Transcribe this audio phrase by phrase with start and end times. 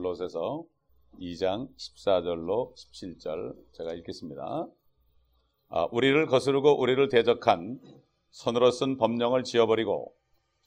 [0.00, 0.64] 골로새서
[1.20, 4.66] 2장 14절로 17절 제가 읽겠습니다.
[5.68, 7.80] 아, 우리를 거스르고 우리를 대적한
[8.30, 10.14] 손으로 쓴 법령을 지어버리고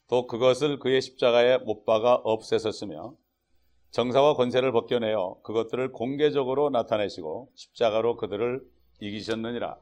[0.08, 3.14] 또 그것을 그의 십자가에 못 박아 없애셨으며
[3.90, 8.62] 정사와 권세를 벗겨내어 그것들을 공개적으로 나타내시고 십자가로 그들을
[9.00, 9.78] 이기셨느니라.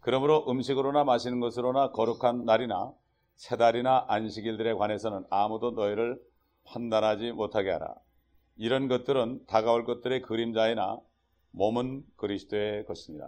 [0.00, 2.92] 그러므로 음식으로나 마시는 것으로나 거룩한 날이나
[3.36, 6.20] 세 달이나 안식일들에 관해서는 아무도 너희를
[6.64, 7.94] 판단하지 못하게 하라.
[8.56, 10.98] 이런 것들은 다가올 것들의 그림자이나
[11.50, 13.26] 몸은 그리스도의 것이니라.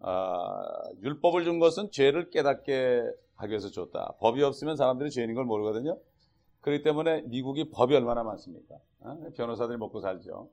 [0.00, 0.62] 아,
[1.02, 3.02] 율법을 준 것은 죄를 깨닫게
[3.36, 4.14] 하기 위해서 줬다.
[4.20, 5.98] 법이 없으면 사람들이 죄인인 걸 모르거든요.
[6.60, 8.76] 그렇기 때문에 미국이 법이 얼마나 많습니까?
[9.00, 9.16] 어?
[9.36, 10.50] 변호사들이 먹고 살죠.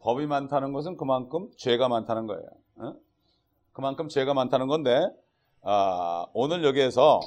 [0.00, 2.46] 법이 많다는 것은 그만큼 죄가 많다는 거예요.
[2.76, 2.94] 어?
[3.72, 4.98] 그만큼 죄가 많다는 건데
[5.62, 7.20] 아, 오늘 여기에서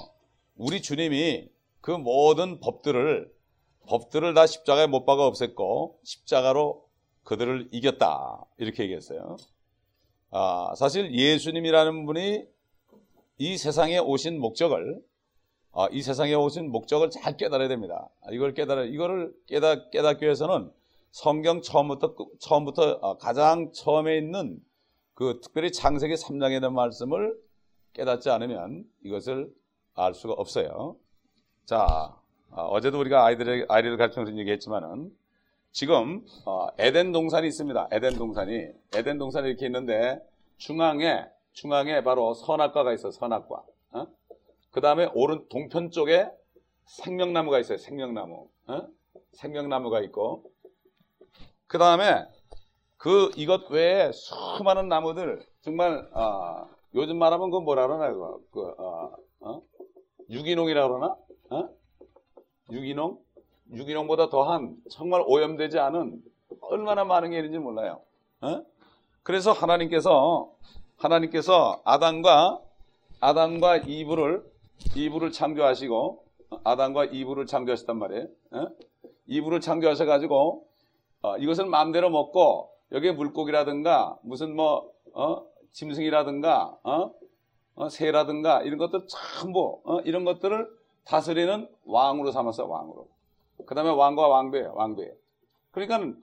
[0.55, 1.49] 우리 주님이
[1.81, 3.34] 그 모든 법들을
[3.87, 6.85] 법들을 다 십자가에 못 박아 없앴고 십자가로
[7.23, 9.37] 그들을 이겼다 이렇게 얘기했어요.
[10.31, 12.45] 아, 사실 예수님이라는 분이
[13.37, 15.01] 이 세상에 오신 목적을
[15.71, 18.09] 아, 이 세상에 오신 목적을 잘 깨달아야 됩니다.
[18.31, 20.71] 이걸 깨달아 이거를 깨닫 깨닫기 위해서는
[21.11, 24.59] 성경 처음부터 처음부터 아, 가장 처음에 있는
[25.13, 27.35] 그 특별히 창세기 3장에 있는 말씀을
[27.93, 29.53] 깨닫지 않으면 이것을
[29.93, 30.97] 알 수가 없어요.
[31.65, 32.15] 자,
[32.55, 35.11] 어, 제도 우리가 아이들의 아이를 가르치면서 얘기했지만은
[35.71, 37.89] 지금 어, 에덴 동산이 있습니다.
[37.91, 40.21] 에덴 동산이 에덴 동산이 이렇게 있는데
[40.57, 43.63] 중앙에 중앙에 바로 선악과가 있어 선악과.
[43.91, 44.07] 어?
[44.71, 46.29] 그 다음에 오른 동편 쪽에
[46.85, 47.77] 생명나무가 있어요.
[47.77, 48.47] 생명나무.
[48.67, 48.87] 어?
[49.33, 50.45] 생명나무가 있고
[51.67, 52.23] 그 다음에
[52.95, 59.61] 그 이것 외에 수많은 나무들 정말 어, 요즘 말하면 그 뭐라 그러나 그, 그?
[60.29, 61.17] 유기농이라 그러나?
[62.69, 62.73] 어?
[62.73, 63.19] 유기농?
[63.73, 66.21] 유기농보다 더한 정말 오염되지 않은
[66.61, 68.01] 얼마나 많은 게 있는지 몰라요.
[68.41, 68.63] 어?
[69.23, 70.51] 그래서 하나님께서
[70.97, 72.61] 하나님께서 아담과
[73.19, 74.43] 아담과 이브를
[74.95, 76.23] 이브를 창조하시고
[76.63, 78.27] 아담과 이브를 창조하셨단 말이에요.
[78.51, 78.67] 어?
[79.27, 80.67] 이브를 창조하셔 가지고
[81.21, 85.43] 어, 이것을 마음대로 먹고 여기에 물고기라든가 무슨 뭐 어?
[85.71, 87.11] 짐승이라든가 어?
[87.75, 87.89] 어?
[87.89, 90.01] 새라든가 이런 것들 전부 어?
[90.01, 90.67] 이런 것들을
[91.05, 93.07] 다스리는 왕으로 삼았어 왕으로.
[93.65, 95.03] 그 다음에 왕과 왕비예요 왕비.
[95.71, 96.19] 그러니까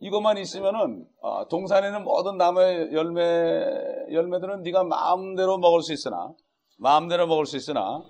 [0.00, 6.32] 이것만 있으면은 어, 동산에는 모든 나무의 열매 열매들은 네가 마음대로 먹을 수 있으나
[6.76, 8.02] 마음대로 먹을 수 있으나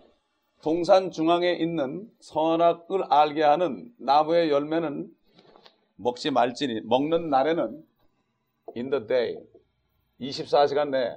[0.63, 5.09] 동산 중앙에 있는 선악을 알게 하는 나무의 열매는
[5.97, 7.85] 먹지 말지니 먹는 날에는
[8.77, 9.39] in the day
[10.21, 11.17] 24시간 내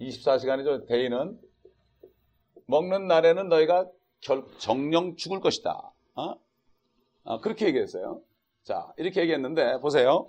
[0.00, 0.86] 24시간이죠.
[0.86, 1.38] 데이는
[2.66, 3.86] 먹는 날에는 너희가
[4.22, 5.92] 결, 정령 죽을 것이다.
[6.14, 6.34] 어?
[7.24, 8.20] 어, 그렇게 얘기했어요.
[8.62, 10.28] 자, 이렇게 얘기했는데 보세요.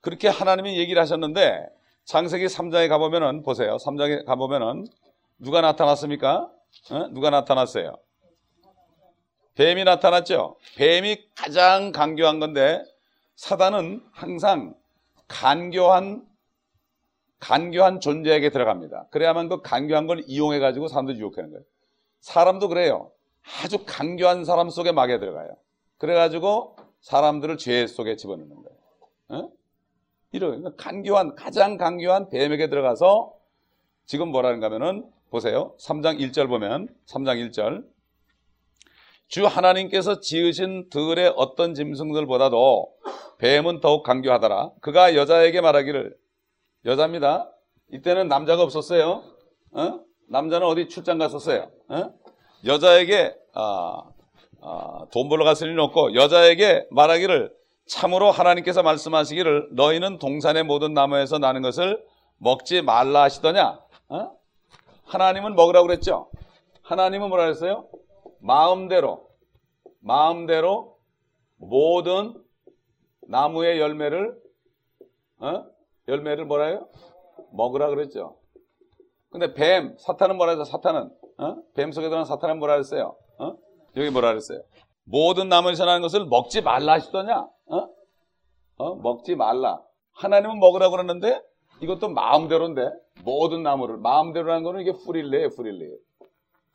[0.00, 1.66] 그렇게 하나님이 얘기를 하셨는데
[2.04, 3.76] 창세기 3장에 가보면은 보세요.
[3.78, 4.86] 3장에 가보면은
[5.38, 6.50] 누가 나타났습니까?
[6.90, 7.08] 어?
[7.08, 7.96] 누가 나타났어요?
[9.54, 10.56] 뱀이 나타났죠.
[10.76, 12.84] 뱀이 가장 강교한 건데
[13.36, 14.74] 사단은 항상
[15.28, 16.26] 간교한
[17.38, 19.08] 간교한 존재에게 들어갑니다.
[19.10, 21.64] 그래야만 그 간교한 걸 이용해 가지고 사람들 유혹하는 거예요.
[22.20, 23.12] 사람도 그래요.
[23.62, 25.56] 아주 간교한 사람 속에 막에 들어가요.
[25.98, 28.78] 그래 가지고 사람들을 죄 속에 집어넣는 거예요.
[29.28, 29.52] 어?
[30.32, 33.34] 이런 간교한 가장 간교한 뱀에게 들어가서
[34.06, 35.74] 지금 뭐라는가 하면은 보세요.
[35.78, 37.84] 3장 1절 보면 3장 1절
[39.28, 42.94] 주 하나님께서 지으신 들의 어떤 짐승들보다도
[43.38, 44.70] 뱀은 더욱 강교하더라.
[44.80, 46.16] 그가 여자에게 말하기를
[46.84, 47.50] 여자입니다.
[47.92, 49.22] 이때는 남자가 없었어요.
[49.72, 50.00] 어?
[50.28, 51.70] 남자는 어디 출장 갔었어요.
[51.88, 52.23] 어?
[52.66, 54.02] 여자에게 아,
[54.62, 57.52] 아, 돈 벌러 갔을 일은 없고 여자에게 말하기를
[57.86, 62.02] 참으로 하나님께서 말씀하시기를 너희는 동산의 모든 나무에서 나는 것을
[62.38, 63.80] 먹지 말라 하시더냐?
[64.08, 64.30] 어?
[65.04, 66.30] 하나님은 먹으라고 그랬죠.
[66.82, 67.88] 하나님은 뭐라 그랬어요?
[68.40, 69.28] 마음대로
[70.00, 70.96] 마음대로
[71.56, 72.34] 모든
[73.28, 74.34] 나무의 열매를
[75.40, 75.64] 어?
[76.08, 76.88] 열매를 뭐라 해요?
[77.52, 78.36] 먹으라 그랬죠.
[79.30, 80.64] 근데 뱀, 사탄은 뭐라 했어?
[80.64, 81.56] 사탄은 어?
[81.74, 83.16] 뱀 속에 들어간 사탄은 뭐라 했어요?
[83.38, 83.54] 어?
[83.96, 84.62] 여기 뭐라 그랬어요?
[85.04, 87.46] 모든 나무에서 나는 것을 먹지 말라 하시더냐?
[87.66, 87.88] 어?
[88.76, 88.94] 어?
[88.96, 89.80] 먹지 말라.
[90.12, 91.40] 하나님은 먹으라고 그러는데
[91.80, 92.88] 이것도 마음대로인데
[93.24, 95.88] 모든 나무를 마음대로라는 거는 이게 프릴레예요, 프릴레.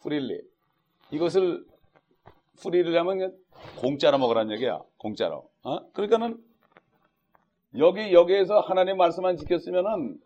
[0.04, 0.42] 프릴레.
[1.12, 1.66] 이것을
[2.62, 3.36] 프릴레하면
[3.80, 4.82] 공짜로 먹으라는 얘기야.
[4.98, 5.50] 공짜로.
[5.64, 5.80] 어?
[5.94, 6.38] 그러니까는
[7.78, 10.20] 여기 여기에서 하나님 말씀만 지켰으면은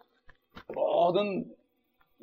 [0.74, 1.45] 모든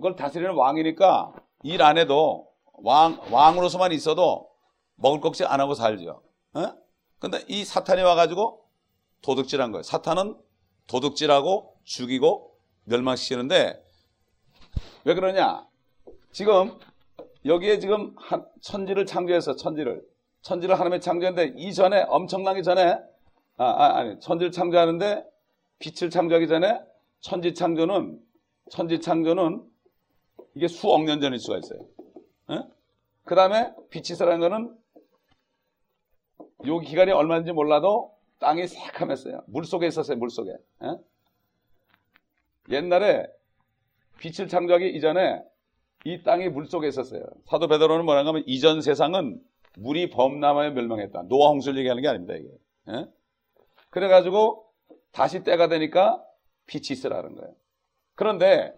[0.01, 2.49] 걸 다스리는 왕이니까 일 안 해도
[2.83, 4.49] 왕 왕으로서만 있어도
[4.97, 6.23] 먹을 걱정 안 하고 살죠.
[6.55, 6.75] 어?
[7.19, 8.65] 근데 이 사탄이 와가지고
[9.23, 9.83] 도둑질한 거예요.
[9.83, 10.37] 사탄은
[10.87, 13.85] 도둑질하고 죽이고 멸망시키는데
[15.05, 15.67] 왜 그러냐?
[16.33, 16.79] 지금
[17.45, 20.03] 여기에 지금 한, 천지를 창조해서 천지를
[20.43, 22.99] 천지를 하나님의 창조했는데 이전에 엄청나기 전에
[23.59, 25.25] 아, 아 아니 천지를 창조하는데
[25.79, 26.81] 빛을 창조하기 전에
[27.21, 28.21] 천지 창조는
[28.71, 29.70] 천지 창조는
[30.55, 31.81] 이게 수억 년 전일 수가 있어요.
[33.25, 34.77] 그 다음에 빛이 살아난 거는
[36.67, 39.45] 요 기간이 얼마인지 몰라도 땅이 새카맸어요.
[39.47, 40.17] 물 속에 있었어요.
[40.17, 40.51] 물 속에.
[40.51, 40.87] 에?
[42.71, 43.27] 옛날에
[44.19, 45.43] 빛을 창조하기 이전에
[46.05, 47.23] 이 땅이 물 속에 있었어요.
[47.47, 49.41] 사도 베드로는 뭐라 하면 이전 세상은
[49.77, 51.23] 물이 범람하여 멸망했다.
[51.29, 52.35] 노아 홍수를 얘기하는 게 아닙니다.
[52.35, 52.49] 이게.
[52.89, 53.07] 에?
[53.91, 54.67] 그래가지고
[55.13, 56.25] 다시 때가 되니까
[56.67, 57.55] 빛이 있으라는 거예요.
[58.15, 58.75] 그런데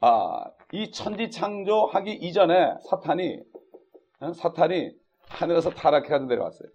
[0.00, 3.40] 아, 이 천지 창조하기 이전에 사탄이
[4.34, 4.92] 사탄이
[5.28, 6.68] 하늘에서 타락해가지고 내려왔어요.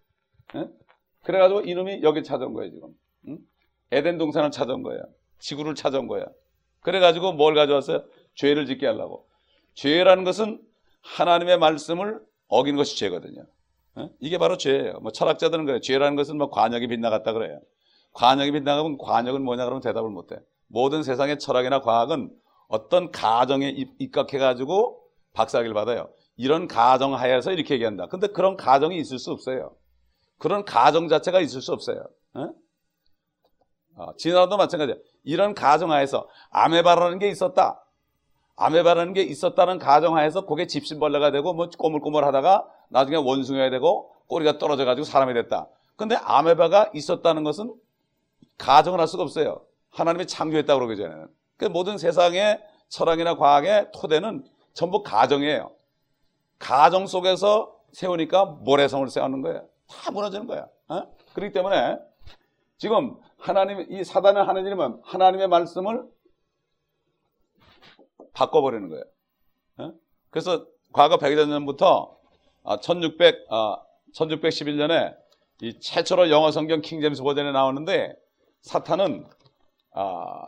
[1.24, 2.90] 그래가지고 이놈이 여기 찾아온 거예요 지금.
[3.92, 5.02] 에덴 동산을 찾아온 거예요.
[5.40, 6.26] 지구를 찾아온 거예요.
[6.82, 8.04] 그래가지고 뭘 가져왔어요?
[8.36, 9.28] 죄를 짓게 하려고.
[9.74, 10.62] 죄라는 것은
[11.02, 13.46] 하나님의 말씀을 어긴 것이 죄거든요.
[14.20, 15.00] 이게 바로 죄예요.
[15.02, 15.80] 뭐 철학자들은 그래요.
[15.82, 17.60] 죄라는 것은 뭐 관역이 빗나갔다 그래요.
[18.14, 20.38] 관역이 빗나가면 관역은 뭐냐 그러면 대답을 못해.
[20.68, 22.32] 모든 세상의 철학이나 과학은
[22.68, 23.70] 어떤 가정에
[24.00, 25.02] 입각해가지고
[25.34, 26.10] 박사학위를 받아요.
[26.38, 28.08] 이런 가정 하에서 이렇게 얘기한다.
[28.08, 29.76] 근데 그런 가정이 있을 수 없어요.
[30.38, 32.04] 그런 가정 자체가 있을 수 없어요.
[32.34, 32.50] 어?
[33.98, 34.96] 어, 진화도 마찬가지야.
[35.24, 37.82] 이런 가정 하에서 아메바라는 게 있었다.
[38.58, 44.58] 아메바라는 게 있었다는 가정 하에서 그게 집신벌레가 되고 뭐 꼬물꼬물 하다가 나중에 원숭이가 되고 꼬리가
[44.58, 45.68] 떨어져 가지고 사람이 됐다.
[45.96, 47.74] 근데 아메바가 있었다는 것은
[48.58, 49.62] 가정을 할 수가 없어요.
[49.92, 51.28] 하나님이 창조했다고 그러기 전에는.
[51.58, 55.72] 그 모든 세상의 철학이나 과학의 토대는 전부 가정이에요.
[56.60, 59.68] 가정 속에서 세우니까 모래성을 세우는 거예요.
[59.88, 60.68] 다 무너지는 거야.
[60.88, 61.04] 어?
[61.34, 61.98] 그렇기 때문에
[62.78, 66.06] 지금 하나님 이 사단을 하는 일이면 하나님의 말씀을
[68.34, 69.04] 바꿔버리는 거예요.
[69.78, 69.94] 어?
[70.30, 72.18] 그래서 과거 100여 년부터
[72.82, 73.82] 1600, 아,
[74.14, 75.16] 1611년에
[75.62, 78.16] 이 최초로 영어 성경 킹제임스 버전에 나오는데
[78.62, 79.26] 사탄은
[79.92, 80.48] 아,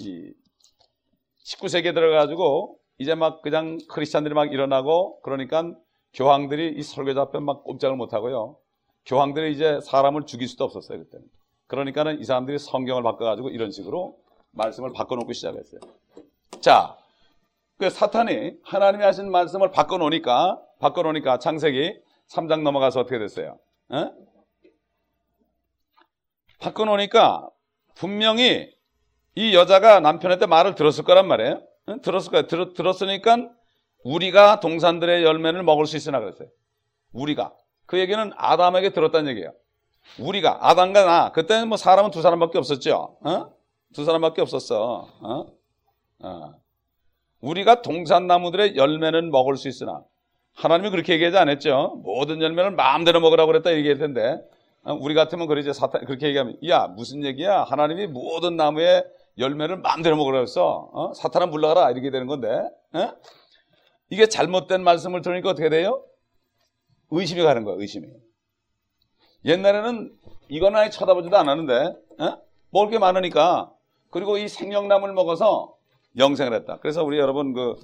[0.00, 0.32] 이
[1.44, 5.74] 19세기에 들어가지고 이제 막 그냥 크리스찬들이 막 일어나고 그러니까
[6.12, 8.58] 교황들이 이 설교자 앞에 막 꼼짝을 못 하고요.
[9.06, 11.26] 교황들이 이제 사람을 죽일 수도 없었어요 그때는.
[11.66, 14.18] 그러니까는 이 사람들이 성경을 바꿔가지고 이런 식으로
[14.52, 15.80] 말씀을 바꿔놓고 시작했어요.
[16.60, 16.96] 자,
[17.78, 21.98] 그 사탄이 하나님이 하신 말씀을 바꿔놓으니까 바꿔놓으니까 창세기
[22.28, 23.58] 3장 넘어가서 어떻게 됐어요?
[23.92, 24.10] 에?
[26.58, 27.48] 바꿔놓으니까
[27.94, 28.70] 분명히
[29.34, 31.62] 이 여자가 남편한테 말을 들었을 거란 말이에요.
[31.88, 32.00] 응?
[32.02, 32.46] 들었을 거예요.
[32.46, 33.48] 들, 들었으니까
[34.04, 36.48] 우리가 동산들의 열매를 먹을 수 있으나 그랬어요.
[37.12, 37.52] 우리가.
[37.86, 39.52] 그 얘기는 아담에게 들었다는 얘기예요.
[40.18, 43.18] 우리가 아담과 나 그때는 뭐 사람은 두 사람밖에 없었죠.
[43.22, 43.52] 어?
[43.92, 45.08] 두 사람밖에 없었어.
[45.20, 45.46] 어?
[46.20, 46.54] 어.
[47.40, 50.02] 우리가 동산나무들의 열매는 먹을 수 있으나
[50.54, 52.00] 하나님이 그렇게 얘기하지 않았죠.
[52.04, 54.40] 모든 열매를 마음대로 먹으라고 그랬다 얘기할 텐데
[54.82, 59.04] 어, 우리 같으면 그러지 사탄 그렇게 얘기하면 야 무슨 얘기야 하나님이 모든 나무의
[59.38, 61.12] 열매를 마음대로 먹으라고 했어 어?
[61.14, 63.12] 사탄은 물러가라 이렇게 되는 건데 어?
[64.10, 66.04] 이게 잘못된 말씀을 들으니까 어떻게 돼요?
[67.10, 68.08] 의심이 가는 거야 의심이
[69.44, 70.12] 옛날에는
[70.48, 71.74] 이건 아예 쳐다보지도 않았는데
[72.18, 72.38] 어?
[72.70, 73.72] 먹을 게 많으니까
[74.10, 75.76] 그리고 이 생명나무를 먹어서
[76.18, 77.74] 영생을 했다 그래서 우리 여러분 그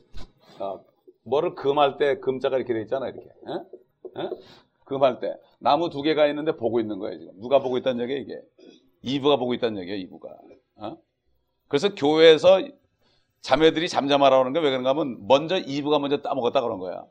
[0.58, 0.80] 어,
[1.24, 4.20] 뭐를 금할 때 금자가 이렇게 돼 있잖아 이렇게 어?
[4.20, 4.30] 어?
[4.84, 8.40] 금할 때 나무 두 개가 있는데 보고 있는 거예요 지금 누가 보고 있다는 얘기예요 이게
[9.02, 10.28] 이브가 보고 있다는 얘기예요 이브가
[10.76, 10.96] 어?
[11.68, 12.60] 그래서 교회에서
[13.40, 17.04] 자매들이 잠잠하라 그러는 게 왜 그런가 하면 먼저 이브가 먼저 따먹었다 그런 거야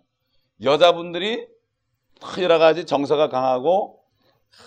[0.63, 1.47] 여자분들이
[2.41, 4.03] 여러 가지 정서가 강하고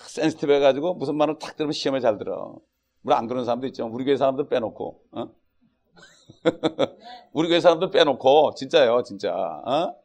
[0.07, 2.55] 센스티브 해 가지고 무슨 말을 탁 들으면 시험에 잘 들어
[3.01, 5.27] 물론 안 그런 사람도 있죠 우리 교회 사람들 빼놓고 어?
[7.33, 9.95] 우리 교회 사람들 빼놓고 진짜요 진짜 어?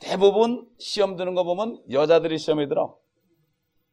[0.00, 2.96] 대부분 시험 드는 거 보면 여자들이 시험에 들어.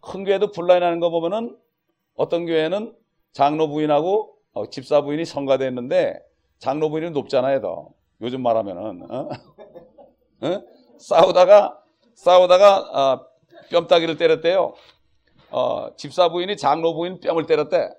[0.01, 1.55] 큰 교회도 불라인 하는 거 보면은
[2.15, 2.95] 어떤 교회는
[3.33, 6.19] 장로 부인하고 어, 집사 부인이 성가됐는데
[6.57, 7.89] 장로 부인이 높잖아요, 더.
[8.21, 9.29] 요즘 말하면은 어?
[10.41, 10.63] 어?
[10.97, 11.79] 싸우다가
[12.15, 13.27] 싸우다가 어,
[13.69, 14.73] 뺨따기를 때렸대요.
[15.51, 17.89] 어, 집사 부인이 장로 부인 뺨을 때렸대.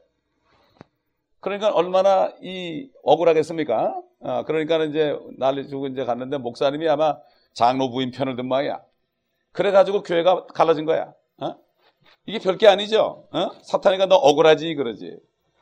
[1.39, 4.03] 그러니까 얼마나 이 억울하겠습니까?
[4.21, 7.19] 어, 그러니까 이제 난리 주고 이제 갔는데 목사님이 아마
[7.53, 8.83] 장로 부인 편을 든 모양이야.
[9.53, 11.13] 그래가지고 교회가 갈라진 거야.
[11.41, 11.55] 어?
[12.27, 13.29] 이게 별게 아니죠.
[13.31, 13.51] 어?
[13.63, 15.19] 사탄이가 너 억울하지 그러지.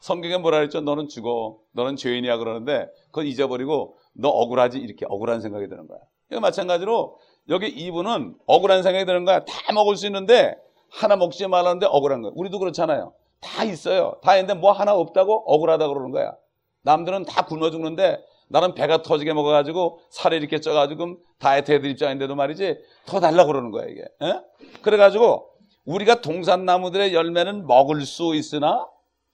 [0.07, 0.81] 성경에 뭐라 그랬죠?
[0.83, 1.59] 너는 죽어.
[1.73, 5.99] 너는 죄인이야 그러는데 그걸 잊어버리고 너 억울하지 이렇게 억울한 생각이 드는 거야.
[6.41, 9.45] 마찬가지로 여기 이분은 억울한 생각이 드는 거야.
[9.45, 10.55] 다 먹을 수 있는데
[10.91, 12.33] 하나 먹지 말라는데 억울한 거예요.
[12.37, 13.15] 우리도 그렇잖아요.
[13.41, 14.15] 다 있어요.
[14.23, 16.37] 다 있는데 뭐 하나 없다고 억울하다 그러는 거야.
[16.83, 22.79] 남들은 다 굶어 죽는데 나는 배가 터지게 먹어가지고 살이 이렇게 쪄가지고 다이어트 해드 입장인데도 말이지
[23.07, 24.03] 더 달라고 그러는 거야 이게.
[24.03, 24.41] 에?
[24.83, 25.49] 그래가지고
[25.85, 28.87] 우리가 동산나무들의 열매는 먹을 수 있으나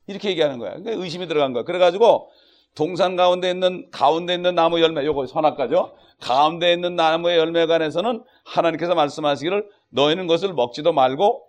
[0.06, 0.71] 이렇게 얘기하는 거야.
[0.71, 1.64] 그러니까 의심이 들어간 거야.
[1.64, 2.30] 그래가지고
[2.75, 5.94] 동산 가운데 있는 가운데 있는 나무 열매 요거 선악과죠.
[6.21, 11.44] 가운데 있는 나무의 열매에 관해서는 하나님께서 말씀하시기를 너희는 것을 먹지도 말고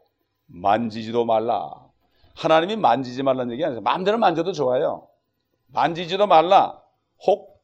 [0.48, 1.72] 만지지도 말라.
[2.36, 3.81] 하나님이 만지지 말라는 얘기 아니에요.
[3.81, 5.07] 마음대로 만져도 좋아요.
[5.67, 6.81] 만지지도 말라.
[7.25, 7.62] 혹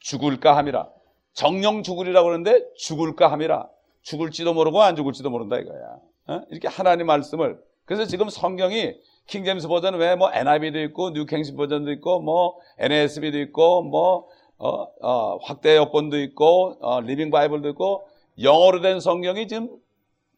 [0.00, 0.88] 죽을까 함이라.
[1.32, 3.68] 정령 죽으리라고 그러는데 죽을까 함이라.
[4.02, 5.96] 죽을지도 모르고 안 죽을지도 모른다 이거야.
[6.26, 6.40] 어?
[6.50, 8.94] 이렇게 하나님 말씀을 그래서 지금 성경이
[9.26, 14.28] King James Version 외에 뭐 NIV도 있고 New King's Version도 있고 뭐 NASB도 있고 뭐
[14.58, 18.06] 어, 어, 확대 역본도 있고 어, Living Bible도 있고
[18.40, 19.68] 영어로 된 성경이 지금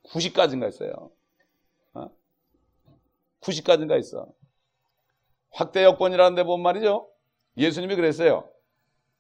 [0.08, 1.10] 90가지인가 있어요.
[3.44, 4.26] 90가지인가 있어.
[5.50, 7.08] 확대 역본이라는 데 보면 말이죠.
[7.56, 8.48] 예수님이 그랬어요.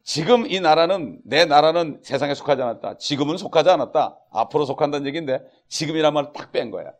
[0.02, 2.98] 지금 이 나라는 내 나라는 세상에 속하지 않았다.
[2.98, 4.18] 지금은 속하지 않았다.
[4.30, 6.92] 앞으로 속한다는 얘기인데 지금이란 말을 딱 뺀 거야.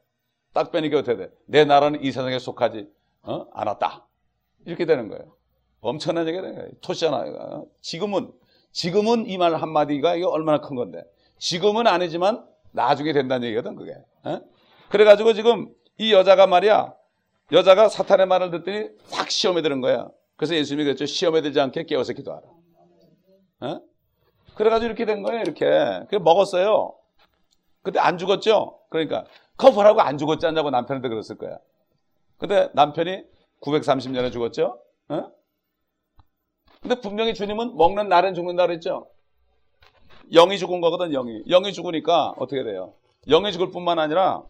[0.54, 1.30] 딱 빼니까 어떻게 돼?
[1.46, 2.88] 내 나라는 이 세상에 속하지
[3.24, 3.46] 어?
[3.52, 4.06] 않았다.
[4.64, 5.34] 이렇게 되는 거예요.
[5.80, 6.68] 엄청난 얘기가 거예요.
[6.80, 7.66] 토시잖아요.
[7.82, 8.32] 지금은
[8.72, 11.04] 지금은 이 말 한마디가 이게 얼마나 큰 건데
[11.38, 13.94] 지금은 아니지만 나중에 된다는 얘기거든 그게.
[14.24, 14.40] 어?
[14.88, 15.68] 그래가지고 지금
[15.98, 16.94] 이 여자가 말이야
[17.52, 20.08] 여자가 사탄의 말을 듣더니 확 시험에 드는 거야.
[20.36, 21.04] 그래서 예수님이 그랬죠.
[21.06, 22.42] 시험에 들지 않게 깨워서 기도하라.
[23.60, 23.80] 어?
[24.54, 25.40] 그래가지고 이렇게 된 거예요.
[25.42, 25.66] 이렇게.
[26.08, 26.94] 그 먹었어요.
[27.82, 28.78] 근데 안 죽었죠.
[28.88, 29.24] 그러니까
[29.56, 31.58] 커플하고 안 죽었지 않냐고 남편한테 그랬을 거야.
[32.38, 33.24] 근데 남편이
[33.60, 34.78] 930년에 죽었죠.
[35.08, 35.30] 어?
[36.80, 39.08] 근데 분명히 주님은 먹는 날은 죽는다 그랬죠.
[40.32, 41.44] 영이 죽은 거거든, 영이.
[41.48, 42.94] 영이 죽으니까 어떻게 돼요?
[43.28, 44.42] 영이 죽을 뿐만 아니라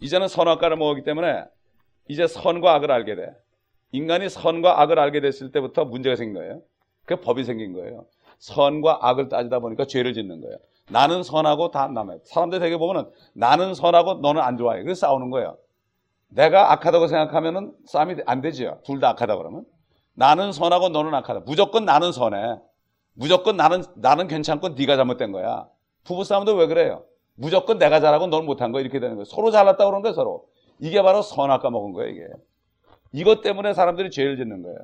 [0.00, 1.44] 이제는 선악과를 먹었기 때문에
[2.08, 3.34] 이제 선과 악을 알게 돼.
[3.92, 6.62] 인간이 선과 악을 알게 됐을 때부터 문제가 생긴 거예요.
[7.06, 8.06] 그 법이 생긴 거예요.
[8.38, 10.56] 선과 악을 따지다 보니까 죄를 짓는 거예요.
[10.90, 12.18] 나는 선하고 다 남아요.
[12.24, 14.82] 사람들 되게 보면은 나는 선하고 너는 안 좋아해.
[14.82, 15.56] 그래서 싸우는 거예요.
[16.28, 18.78] 내가 악하다고 생각하면은 싸움이 안 되지요.
[18.84, 19.64] 둘 다 악하다 그러면.
[20.14, 21.40] 나는 선하고 너는 악하다.
[21.40, 22.58] 무조건 나는 선해.
[23.14, 25.66] 무조건 나는 나는 괜찮고 네가 잘못된 거야.
[26.04, 27.04] 부부 싸움도 왜 그래요?
[27.34, 29.24] 무조건 내가 잘하고 너는 못한 거 이렇게 되는 거예요.
[29.24, 30.46] 서로 잘났다 그러는 거예요, 서로.
[30.78, 32.26] 이게 바로 선악과 먹은 거예요, 이게.
[33.12, 34.78] 이것 때문에 사람들이 죄를 짓는 거예요.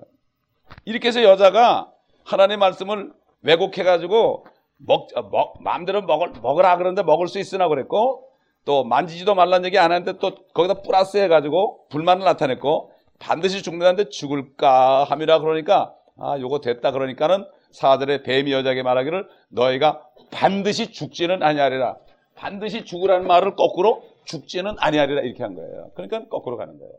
[0.85, 1.91] 이렇게 해서 여자가
[2.25, 4.47] 하나님 말씀을 왜곡해 가지고
[4.79, 8.29] 먹, 어, 먹 마음대로 먹을, 먹으라 그러는데 먹을 수 있으나 그랬고
[8.65, 15.05] 또 만지지도 말란 얘기 안 했는데 또 거기다 플러스 해가지고 불만을 나타냈고 반드시 죽는다는데 죽을까
[15.05, 21.97] 함이라 그러니까 아 요거 됐다 그러니까는 사들의 뱀이 여자에게 말하기를 너희가 반드시 죽지는 아니하리라
[22.35, 25.91] 반드시 죽으라는 말을 거꾸로 죽지는 아니하리라 이렇게 한 거예요.
[25.95, 26.93] 그러니까 거꾸로 가는 거예요.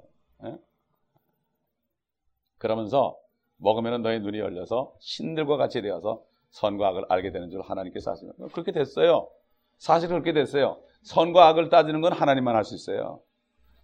[0.46, 0.58] 예?
[2.58, 3.18] 그러면서
[3.58, 8.72] 먹으면 너희 눈이 열려서 신들과 같이 되어서 선과 악을 알게 되는 줄 하나님께서 하시면 그렇게
[8.72, 9.30] 됐어요.
[9.78, 10.80] 사실 그렇게 됐어요.
[11.04, 13.22] 선과 악을 따지는 건 하나님만 할 수 있어요.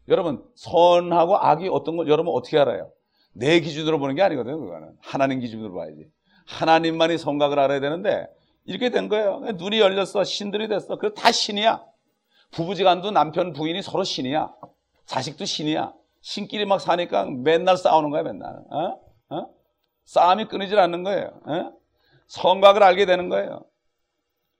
[0.09, 2.91] 여러분 선하고 악이 어떤 걸 여러분 어떻게 알아요?
[3.33, 4.59] 내 기준으로 보는 게 아니거든요.
[4.59, 6.07] 그거는 하나님 기준으로 봐야지.
[6.45, 8.27] 하나님만이 선각을 알아야 되는데
[8.65, 9.39] 이렇게 된 거예요.
[9.55, 10.23] 눈이 열렸어.
[10.23, 10.97] 신들이 됐어.
[10.97, 11.83] 그다 신이야.
[12.51, 14.53] 부부지간도 남편 부인이 서로 신이야.
[15.05, 15.93] 자식도 신이야.
[16.21, 18.55] 신끼리 막 사니까 맨날 싸우는 거야 맨날.
[18.69, 18.99] 어?
[19.29, 19.49] 어?
[20.05, 21.31] 싸움이 끊이질 않는 거예요.
[21.45, 21.71] 어?
[22.33, 23.63] 선각을 알게 되는 거예요.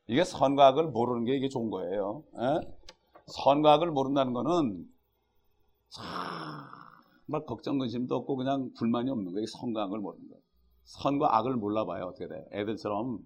[0.07, 2.23] 이게 선각을 모르는 게 이게 좋은 거예요.
[2.37, 2.59] 에?
[3.27, 4.85] 선각을 모른다는 거는
[5.89, 9.45] 정말 걱정 근심도 없고 그냥 불만이 없는 거예요.
[9.47, 10.41] 선각을 모르는 거예요.
[10.83, 12.05] 선과 악을 몰라봐요.
[12.05, 12.45] 어떻게 돼?
[12.51, 13.19] 애들처럼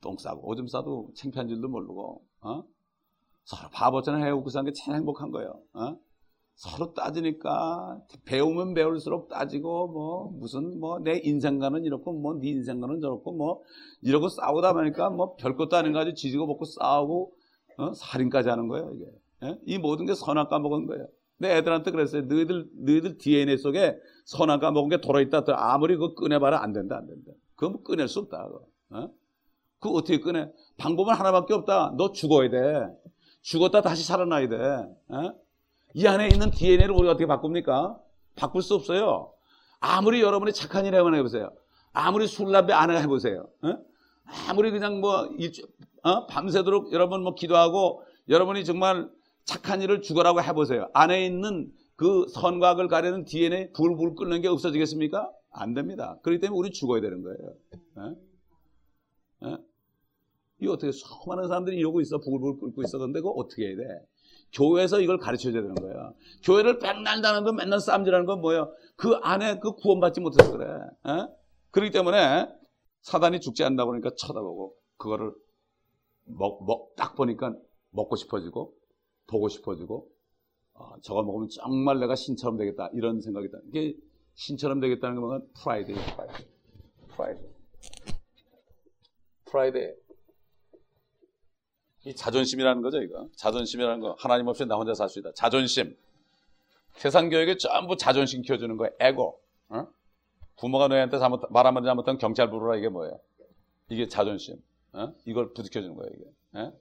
[0.00, 2.64] 똥 싸고 오줌 싸도 창피한 줄도 모르고 어?
[3.44, 5.62] 서로 바보처럼 해오고 사는 게 참 행복한 거예요.
[5.72, 5.96] 어?
[6.58, 13.32] 서로 따지니까 배우면 배울수록 따지고 뭐 무슨 뭐 내 인생관은 이렇고 뭐 네 인생관은 저렇고
[13.32, 13.62] 뭐
[14.02, 17.32] 이러고 싸우다 보니까 뭐 별것도 아닌 가지고 지지고 먹고 싸우고
[17.78, 17.92] 어?
[17.94, 19.04] 살인까지 하는 거예요 이게
[19.44, 19.58] 예?
[19.66, 21.06] 이 모든 게 선악과 먹은 거예요.
[21.36, 22.22] 내 애들한테 그랬어요.
[22.22, 25.44] 너희들 너희들 DNA 속에 선악과 먹은 게 돌아있다.
[25.54, 27.30] 아무리 그거 꺼내봐라 안 된다 안 된다.
[27.54, 28.48] 그거 뭐 꺼낼 수 없다.
[28.48, 28.64] 그거.
[28.90, 29.10] 어?
[29.78, 30.50] 그거 어떻게 꺼내?
[30.76, 31.94] 방법은 하나밖에 없다.
[31.96, 32.88] 너 죽어야 돼.
[33.42, 34.56] 죽었다 다시 살아나야 돼.
[34.56, 35.32] 어?
[35.98, 37.98] 이 안에 있는 DNA를 우리가 어떻게 바꿉니까?
[38.36, 39.32] 바꿀 수 없어요.
[39.80, 41.50] 아무리 여러분이 착한 일 해보나 해보세요.
[41.92, 43.48] 아무리 술, 담배 안 해보세요.
[43.62, 43.78] 어?
[44.48, 45.28] 아무리 그냥 뭐,
[46.04, 46.26] 어?
[46.26, 49.10] 밤새도록 여러분 뭐 기도하고 여러분이 정말
[49.44, 50.88] 착한 일을 죽어라고 해보세요.
[50.94, 55.32] 안에 있는 그 선각을 가리는 DNA 불불 끓는 게 없어지겠습니까?
[55.50, 56.16] 안 됩니다.
[56.22, 57.54] 그렇기 때문에 우리 죽어야 되는 거예요.
[57.96, 59.48] 어?
[59.48, 59.58] 어?
[60.60, 62.18] 이거 어떻게 수많은 사람들이 이러고 있어.
[62.20, 62.98] 불불 끓고 있어.
[62.98, 63.82] 근데 그거 어떻게 해야 돼?
[64.52, 66.12] 교회에서 이걸 가르쳐야 되는 거야.
[66.44, 68.72] 교회를 백날 다는거 맨날 싸움질하는 건 뭐예요?
[68.96, 70.66] 그 안에 그 구원받지 못해서 그래.
[71.06, 71.26] 에?
[71.70, 72.48] 그렇기 때문에
[73.02, 75.32] 사단이 죽지 않는다 보니까 쳐다보고 그거를
[76.24, 77.54] 먹, 먹, 딱 보니까
[77.90, 78.74] 먹고 싶어지고
[79.26, 80.08] 보고 싶어지고
[80.74, 83.94] 어, 저거 먹으면 정말 내가 신처럼 되겠다 이런 생각이 다 이게
[84.34, 86.48] 신처럼 되겠다는 건 pride예요 pride
[87.08, 87.48] pride
[89.46, 90.07] pride 이
[92.14, 95.96] 자존심이라는 거죠 이거 자존심이라는 거 하나님 없이 나 혼자 살 수 있다 자존심
[96.94, 99.86] 세상 교육에 전부 자존심 키워주는 거예요 에고 어?
[100.56, 103.18] 부모가 너희한테 잘못 말 한마디 잘못하면 경찰 부르라 이게 뭐예요
[103.88, 104.56] 이게 자존심
[104.92, 105.12] 어?
[105.24, 106.24] 이걸 부딪혀주는 거예요 이게
[106.54, 106.72] 어?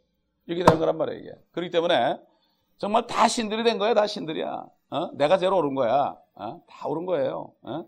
[0.47, 2.19] 이렇게 되는 거란 말이에요 이게 그렇기 때문에
[2.77, 4.65] 정말 다 신들이 된 거야, 다 신들이야.
[4.91, 5.11] 어?
[5.13, 6.15] 내가 제일 옳은 거야.
[6.35, 6.61] 어?
[6.67, 7.51] 다 옳은 거예요.
[7.63, 7.85] 어?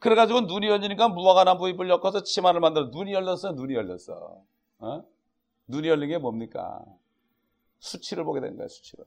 [0.00, 4.42] 그래가지고 눈이 열리니까 무화과나 부입을 엮어서 치마를 만들어 눈이 열렸어, 눈이 열렸어.
[5.68, 5.72] 어?
[5.72, 6.84] 눈이 열린 게 뭡니까?
[7.78, 9.04] 수치를 보게 된 거야, 수치를.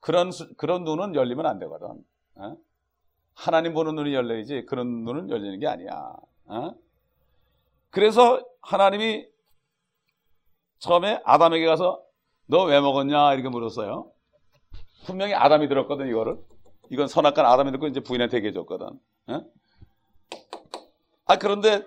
[0.00, 2.02] 그런 수, 그런 눈은 열리면 안 되거든.
[2.36, 2.56] 어?
[3.34, 6.14] 하나님 보는 눈이 열려야지 그런 눈은 열리는 게 아니야.
[6.46, 6.74] 어?
[7.90, 9.26] 그래서 하나님이
[10.78, 12.02] 처음에 아담에게 가서
[12.46, 13.34] 너 왜 먹었냐?
[13.34, 14.10] 이렇게 물었어요.
[15.06, 16.36] 분명히 아담이 들었거든, 이거를.
[16.90, 18.86] 이건 선악관 아담이 듣고 이제 부인한테 얘기해줬거든.
[19.28, 19.44] 어?
[21.26, 21.84] 아, 그런데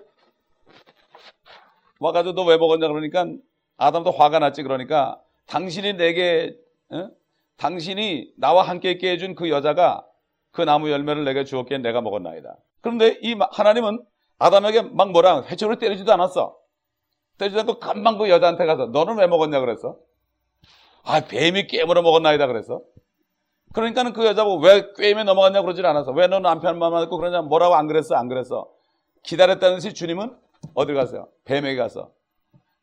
[2.04, 2.88] 와가지고 너 왜 먹었냐?
[2.88, 3.26] 그러니까
[3.76, 4.62] 아담도 화가 났지.
[4.62, 6.54] 그러니까 당신이 내게,
[6.90, 7.08] 어?
[7.56, 10.04] 당신이 나와 함께 있게 해준 그 여자가
[10.50, 12.56] 그 나무 열매를 내게 주었기에 내가 먹었나이다.
[12.80, 14.02] 그런데 이 하나님은
[14.38, 16.56] 아담에게 막 뭐라 회초를 때리지도 않았어.
[17.38, 19.96] 때리지 않고 금방 그 여자한테 가서 너는 왜 먹었냐 그랬어.
[21.04, 22.82] 아, 뱀이 깨물어 먹었나이다 그래서.
[23.72, 26.12] 그러니까는 그 여자가 왜 꿰임에 넘어갔냐 그러질 않았어.
[26.12, 28.68] 왜 너 남편만 만났고 그러냐 뭐라고 안 그랬어 안 그랬어.
[29.24, 30.36] 기다렸다는 듯이 주님은
[30.74, 31.28] 어디 갔어요?
[31.44, 32.10] 뱀에게 가서.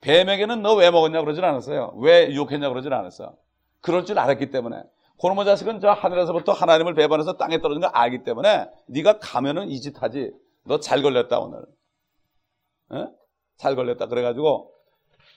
[0.02, 1.94] 뱀에게는 너 왜 먹었냐 그러질 않았어요.
[1.98, 3.36] 왜 유혹했냐 그러질 않았어.
[3.82, 4.82] 그럴 줄 알았기 때문에.
[5.18, 10.02] 고노모 자식은 저 하늘에서부터 하나님을 배반해서 땅에 떨어진 걸 알기 때문에 네가 가면은 이 짓
[10.02, 10.32] 하지.
[10.66, 11.60] 너 잘 걸렸다 오늘.
[12.94, 13.08] 에?
[13.58, 14.08] 잘 걸렸다.
[14.08, 14.72] 그래가지고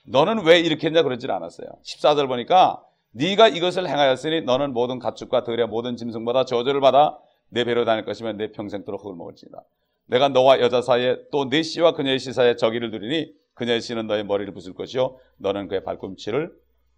[0.07, 1.67] 너는 왜 이렇게 했냐 그러질 않았어요.
[1.83, 7.17] 14절 보니까 네가 이것을 행하였으니 너는 모든 가축과 들의 모든 짐승보다 저주를 받아
[7.49, 9.61] 내 배로 다닐 것이면 내 평생도록 흙을 먹을지다.
[10.07, 14.53] 내가 너와 여자 사이에 또내 씨와 그녀의 씨 사이에 저기를 두리니 그녀의 씨는 너의 머리를
[14.53, 16.51] 부술 것이요 너는 그의 발꿈치를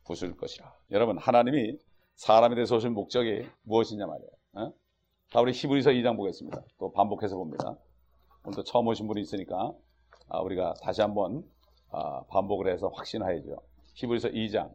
[0.05, 0.73] 부술 것이라.
[0.91, 1.77] 여러분 하나님이
[2.15, 4.29] 사람에 대해서 오신 목적이 무엇이냐 말이에요.
[4.53, 4.73] 어?
[5.31, 6.61] 자 우리 히브리서 2장 보겠습니다.
[6.79, 7.77] 또 반복해서 봅니다.
[8.43, 9.73] 오늘 또 처음 오신 분이 있으니까
[10.29, 11.43] 아, 우리가 다시 한번
[11.91, 13.57] 아, 반복을 해서 확신하야죠.
[13.95, 14.73] 히브리서 2장.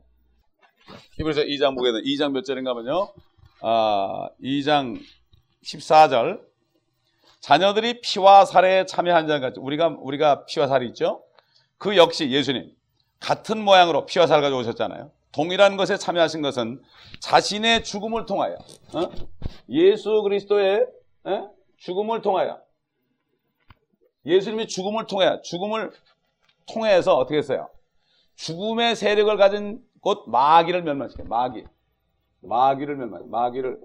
[1.17, 3.09] 히브리서 2장 보게 되면 2장 몇 절인가 하면요.
[3.61, 5.01] 아, 2장
[5.65, 6.52] 14절.
[7.43, 11.25] 자녀들이 피와 살에 참여한 자 같이 우리가 우리가 피와 살이 있죠.
[11.77, 12.73] 그 역시 예수님
[13.19, 15.11] 같은 모양으로 피와 살 가지고 오셨잖아요.
[15.33, 16.81] 동일한 것에 참여하신 것은
[17.21, 18.55] 자신의 죽음을 통하여
[18.95, 19.11] 어?
[19.69, 20.87] 예수 그리스도의
[21.25, 21.51] 어?
[21.79, 22.61] 죽음을 통하여
[24.25, 25.91] 예수님이 죽음을 통해 죽음을
[26.73, 27.69] 통해서 어떻게 했어요?
[28.37, 31.25] 죽음의 세력을 가진 곧 마귀를 멸망시켜.
[31.25, 31.65] 마귀.
[32.43, 33.29] 마귀를 멸망.
[33.31, 33.81] 마귀를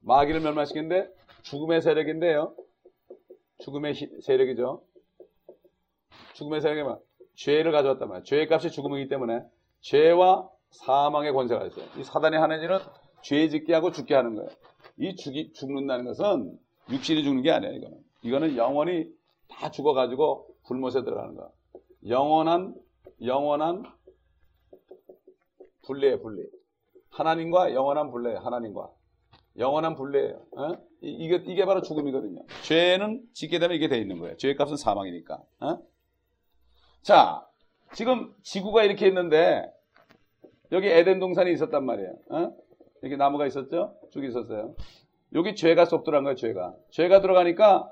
[0.00, 1.08] 마귀를 멸망시키는데
[1.42, 2.54] 죽음의 세력인데요.
[3.58, 4.82] 죽음의 세력이죠.
[6.34, 7.00] 죽음의 세력이 뭐
[7.34, 8.24] 죄를 가져왔단 말이에요.
[8.24, 9.42] 죄의 값이 죽음이기 때문에
[9.80, 11.86] 죄와 사망의 권세가 있어요.
[11.98, 12.78] 이 사단이 하는 일은
[13.22, 14.50] 죄 짓게 하고 죽게 하는 거예요.
[14.98, 16.58] 이 죽이, 죽는다는 것은
[16.90, 17.74] 육신이 죽는 게 아니에요.
[17.74, 17.98] 이거는.
[18.22, 19.12] 이거는 영원히
[19.48, 21.52] 다 죽어가지고 불못에 들어가는 거.
[22.08, 22.74] 영원한
[23.22, 23.84] 영원한
[25.82, 26.42] 분리에 분리.
[27.10, 28.34] 하나님과 영원한 분리.
[28.34, 28.90] 하나님과
[29.58, 30.42] 영원한 분리예요.
[30.56, 30.72] 어?
[31.00, 32.42] 이게 이게 바로 죽음이거든요.
[32.62, 34.36] 죄는 짓게 되면 이게 돼 있는 거예요.
[34.36, 35.40] 죄의 값은 사망이니까.
[35.60, 35.78] 어?
[37.02, 37.46] 자,
[37.92, 39.70] 지금 지구가 이렇게 있는데
[40.70, 42.14] 여기 에덴 동산이 있었단 말이에요.
[42.30, 42.56] 어?
[43.02, 43.94] 이렇게 나무가 있었죠?
[44.10, 44.74] 쭉 있었어요.
[45.34, 46.36] 여기 죄가 쏙 들어간 거예요.
[46.36, 46.74] 죄가.
[46.90, 47.90] 죄가 들어가니까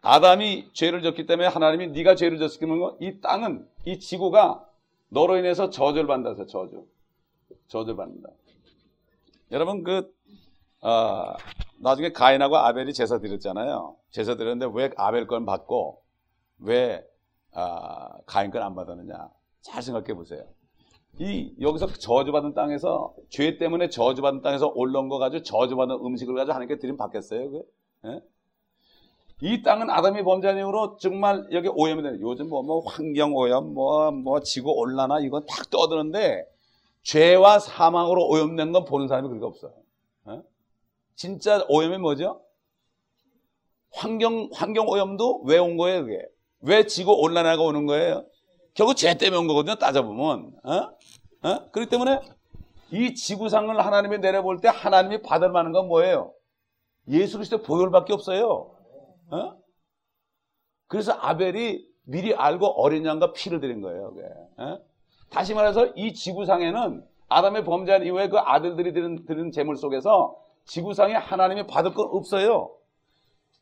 [0.00, 4.66] 아담이 죄를 졌기 때문에 하나님이 네가 죄를 졌으면 이 땅은 이 지구가
[5.08, 6.46] 너로 인해서 저주를 받는다.
[6.46, 6.86] 저주.
[7.68, 8.30] 저주를 받는다.
[9.50, 10.12] 여러분 그
[10.82, 11.34] 어,
[11.80, 13.96] 나중에 가인하고 아벨이 제사 드렸잖아요.
[14.10, 16.02] 제사 드렸는데 왜 아벨 건 받고
[16.58, 17.04] 왜
[17.54, 19.28] 어, 가인 건 안 받았느냐?
[19.62, 20.44] 잘 생각해 보세요.
[21.18, 26.78] 이 여기서 저주받은 땅에서 죄 때문에 저주받은 땅에서 올라온 거 가지고 저주받은 음식을 가지고 하나님께
[26.78, 27.50] 드림 받겠어요?
[27.50, 27.62] 그?
[28.06, 28.20] 예?
[29.42, 34.10] 이 땅은 아담이 범죄한 이후로 정말 여기 오염이 되는 요즘 뭐, 뭐 환경 오염 뭐,
[34.10, 36.44] 뭐 지구 온난화 이건 딱 떠드는데
[37.02, 39.72] 죄와 사망으로 오염된 건 보는 사람이 그렇게 없어요.
[40.24, 40.42] 어?
[41.14, 42.40] 진짜 오염이 뭐죠?
[43.92, 46.18] 환경, 환경 오염도 왜 온 거예요, 그게?
[46.60, 48.24] 왜 지구 온난화가 오는 거예요?
[48.74, 50.52] 결국 죄 때문에 온 거거든요, 따져보면.
[50.64, 50.72] 어?
[51.48, 51.70] 어?
[51.70, 52.20] 그렇기 때문에
[52.92, 56.32] 이 지구상을 하나님이 내려볼 때 하나님이 받을 만한 건 뭐예요?
[57.08, 58.74] 예수 그리스도 보혈밖에 없어요.
[59.30, 59.56] 어?
[60.86, 64.14] 그래서 아벨이 미리 알고 어린 양과 피를 드린 거예요.
[64.58, 64.78] 어?
[65.30, 71.94] 다시 말해서 이 지구상에는 아담의 범죄한 이후에 그 아들들이 드린, 재물 속에서 지구상에 하나님이 받을
[71.94, 72.74] 건 없어요.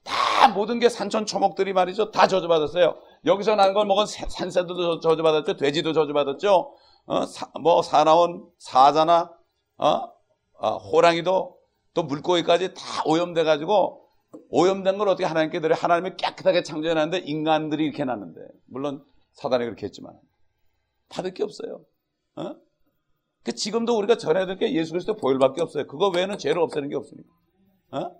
[0.05, 2.11] 다 모든 게 산천 초목들이 말이죠.
[2.11, 2.97] 다 저주받았어요.
[3.27, 5.57] 여기서 난 걸 먹은 산새도 저주받았죠.
[5.57, 6.75] 돼지도 저주받았죠.
[7.07, 9.31] 어, 사, 뭐 사나운 사자나
[9.79, 10.11] 어?
[10.55, 11.59] 어, 호랑이도
[11.95, 14.07] 또 물고기까지 다 오염돼 가지고
[14.51, 20.15] 오염된 걸 어떻게 하나님께 드려 하나님이 깨끗하게 창조해놨는데 인간들이 이렇게 났는데 물론 사단이 그렇게 했지만
[21.09, 21.81] 받을 게 없어요.
[22.37, 22.55] 어?
[23.43, 25.87] 그 지금도 우리가 전해야 될 게 예수 그리스도 보혈밖에 없어요.
[25.87, 27.29] 그거 외에는 죄를 없애는 게 없으니까.
[27.93, 28.17] 어?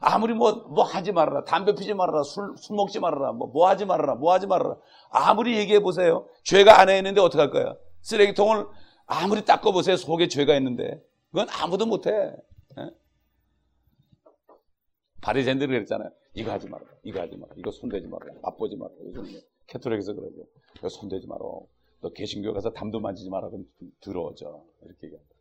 [0.00, 1.44] 아무리 뭐, 뭐 하지 말아라.
[1.44, 2.22] 담배 피지 말아라.
[2.24, 3.32] 술, 술 먹지 말아라.
[3.32, 4.14] 뭐, 뭐 하지 말아라.
[4.16, 4.76] 뭐 하지 말아라.
[5.10, 6.26] 아무리 얘기해 보세요.
[6.44, 7.76] 죄가 안에 있는데 어떡할 거야?
[8.00, 8.66] 쓰레기통을
[9.06, 9.96] 아무리 닦아보세요.
[9.96, 11.00] 속에 죄가 있는데.
[11.30, 12.10] 그건 아무도 못해.
[12.78, 12.90] 예?
[15.20, 16.10] 바리새인들이 그랬잖아요.
[16.34, 16.90] 이거 하지 말아라.
[17.04, 17.52] 이거 하지 마라.
[17.56, 18.26] 이거 손대지 마라.
[18.42, 18.90] 맛보지 마라.
[19.04, 20.46] 요즘 캐토릭에서 그러죠.
[20.78, 21.42] 이거 손대지 마라.
[22.02, 23.48] 너 개신교 가서 담도 만지지 마라.
[23.48, 23.64] 그럼
[24.00, 24.62] 더러워져.
[24.84, 25.34] 이렇게 얘기합니다.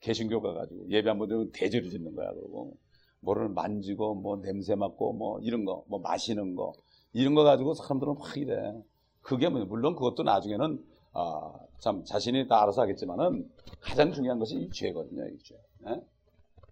[0.00, 2.32] 개신교 가가지고 예배 한번 되면 대죄를 짓는 거야.
[2.32, 2.76] 그러고.
[3.20, 6.72] 뭐를 만지고 뭐 냄새 맡고 뭐 이런 거, 뭐 마시는 거
[7.12, 8.72] 이런 거 가지고 사람들은 막 이래.
[9.20, 14.70] 그게 뭐 물론 그것도 나중에는 아, 참 자신이 다 알아서 하겠지만은 가장 중요한 것이 이
[14.70, 15.54] 죄거든요, 이 죄.
[15.86, 15.92] 에?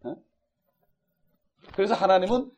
[0.08, 0.14] 에?
[1.74, 2.50] 그래서 하나님은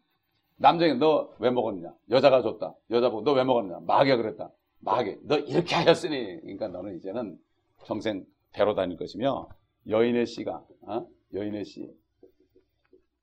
[0.57, 1.95] 남자에게 너 왜 먹었냐?
[2.11, 2.75] 여자가 줬다.
[2.91, 3.81] 여자 보고 너 왜 먹었냐?
[3.81, 4.53] 마귀가 그랬다.
[4.81, 7.39] 마귀, 너 이렇게 하였으니, 그러니까 너는 이제는
[7.85, 9.49] 평생 배로 다닐 것이며
[9.89, 11.07] 여인의 씨가, 어?
[11.35, 11.91] 여인의 씨,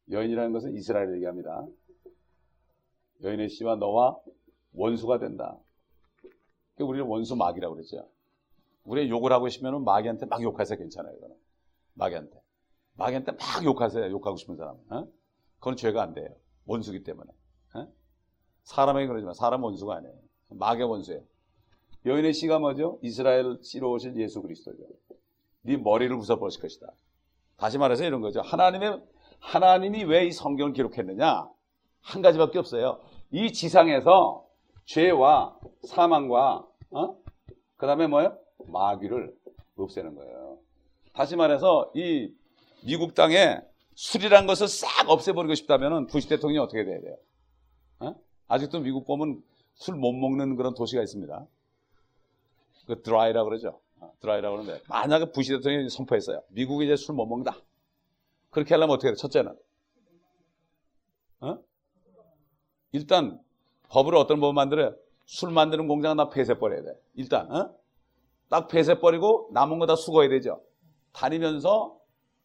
[0.09, 1.65] 여인이라는 것은 이스라엘을 얘기합니다.
[3.23, 4.17] 여인의 씨와 너와
[4.73, 5.57] 원수가 된다.
[6.79, 8.07] 우리는 원수 마귀라고 그랬죠.
[8.83, 10.77] 우리 욕을 하고 싶으면 마귀한테 막 욕하세요.
[10.77, 11.15] 괜찮아요.
[11.17, 11.35] 이거는.
[11.95, 12.39] 마귀한테.
[12.93, 14.09] 마귀한테 막 욕하세요.
[14.11, 14.77] 욕하고 싶은 사람.
[14.89, 15.07] 어?
[15.57, 16.29] 그건 죄가 안 돼요.
[16.65, 17.29] 원수기 때문에.
[17.75, 17.87] 어?
[18.63, 20.15] 사람에게 그러지만 사람 원수가 아니에요.
[20.49, 21.21] 마귀 원수예요.
[22.05, 22.99] 여인의 씨가 뭐죠?
[23.01, 24.77] 이스라엘 씨로 오실 예수 그리스도죠.
[25.63, 26.87] 네 머리를 부숴버릴 것이다.
[27.57, 28.41] 다시 말해서 이런 거죠.
[28.41, 29.01] 하나님의
[29.39, 31.49] 하나님이 왜 이 성경을 기록했느냐?
[32.01, 32.99] 한 가지밖에 없어요.
[33.31, 34.45] 이 지상에서
[34.85, 37.17] 죄와 사망과 어?
[37.75, 38.37] 그 다음에 뭐예요?
[38.67, 39.35] 마귀를
[39.75, 40.57] 없애는 거예요.
[41.13, 42.31] 다시 말해서 이
[42.85, 43.59] 미국 땅에
[43.95, 47.17] 술이란 것을 싹 없애버리고 싶다면 부시 대통령이 어떻게 돼야 돼요?
[47.99, 48.15] 어?
[48.47, 49.41] 아직도 미국 보면
[49.75, 51.45] 술 못 먹는 그런 도시가 있습니다.
[52.87, 53.79] 그 드라이라 그러죠.
[53.99, 56.41] 어, 드라이라 그러는데 만약에 부시 대통령이 선포했어요.
[56.49, 57.57] 미국이 이제 술 못 먹는다.
[58.49, 59.15] 그렇게 하려면 어떻게 돼?
[59.15, 59.53] 첫째는
[61.41, 61.57] 어?
[62.93, 63.39] 일단
[63.89, 64.95] 법을 어떤 법을 만들어요?
[65.25, 66.87] 술 만드는 공장은 다 폐쇄버려야 돼.
[67.15, 67.69] 일단 어?
[68.49, 70.61] 딱 폐쇄버리고 남은 거 다 수거해야 되죠.
[71.13, 71.97] 다니면서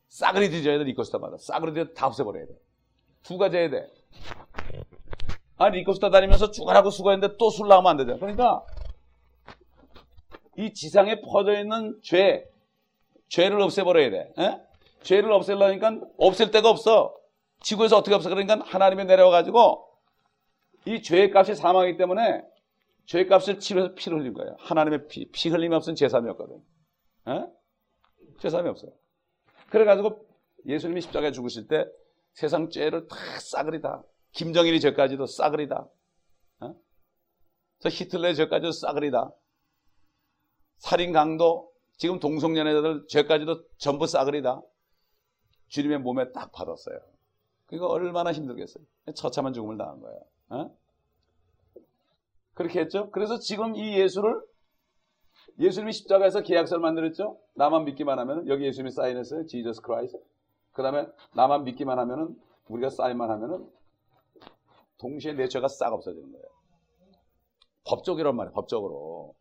[0.08, 1.36] 싸그리 뒤져야 돼 리코스타마다.
[1.38, 2.52] 싸그리 뒤져 다 없애버려야 돼.
[3.22, 3.86] 두 가지 해야 돼.
[5.56, 8.18] 아 리코스타 다니면서 쭈가라고 수거했는데 또 술 나오면 안 되죠.
[8.18, 8.64] 그러니까
[10.56, 12.44] 이 지상에 퍼져 있는 죄,
[13.28, 14.32] 죄를 없애버려야 돼.
[14.38, 14.60] 에?
[15.02, 17.16] 죄를 없애려니까 없앨 데가 없어.
[17.60, 18.28] 지구에서 어떻게 없어?
[18.28, 19.88] 그러니까 하나님이 내려와가지고
[20.86, 22.44] 이 죄의 값이 사망이기 때문에
[23.06, 24.56] 죄의 값을 치료해서 피를 흘린 거예요.
[24.58, 26.56] 하나님의 피, 피 흘림이 없으면 제삼이었거든.
[27.28, 27.46] 에?
[28.40, 28.92] 제삼이 없어요.
[29.70, 30.26] 그래가지고
[30.66, 31.84] 예수님이 십자가에 죽으실 때
[32.34, 34.02] 세상 죄를 다 싸그리 다.
[34.32, 35.86] 김정일이 죄까지도 싸그리 다.
[36.60, 36.74] 어?
[37.80, 39.30] 저 히틀러의 죄까지도 싸그리 다.
[40.82, 44.60] 살인 강도, 지금 동성연애자들 죄까지도 전부 싸그리다.
[45.68, 46.98] 주님의 몸에 딱 받았어요.
[47.66, 48.84] 그거 얼마나 힘들겠어요.
[49.14, 50.20] 처참한 죽음을 당한 거예요.
[50.48, 50.76] 어?
[52.54, 53.10] 그렇게 했죠.
[53.12, 54.42] 그래서 지금 이 예수를
[55.60, 57.38] 예수님이 십자가에서 계약서를 만들었죠.
[57.54, 59.46] 나만 믿기만 하면 여기 예수님이 사인했어요.
[59.46, 60.18] Jesus Christ.
[60.72, 62.36] 그 다음에 나만 믿기만 하면은
[62.68, 63.70] 우리가 사인만 하면은
[64.98, 66.44] 동시에 내 죄가 싹 없어지는 거예요.
[67.84, 68.52] 법적이란 말이에요.
[68.52, 69.34] 법적으로.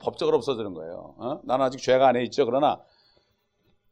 [0.00, 1.14] 법적으로 없어지는 거예요.
[1.18, 1.40] 어?
[1.44, 2.44] 나는 아직 죄가 안에 있죠.
[2.44, 2.80] 그러나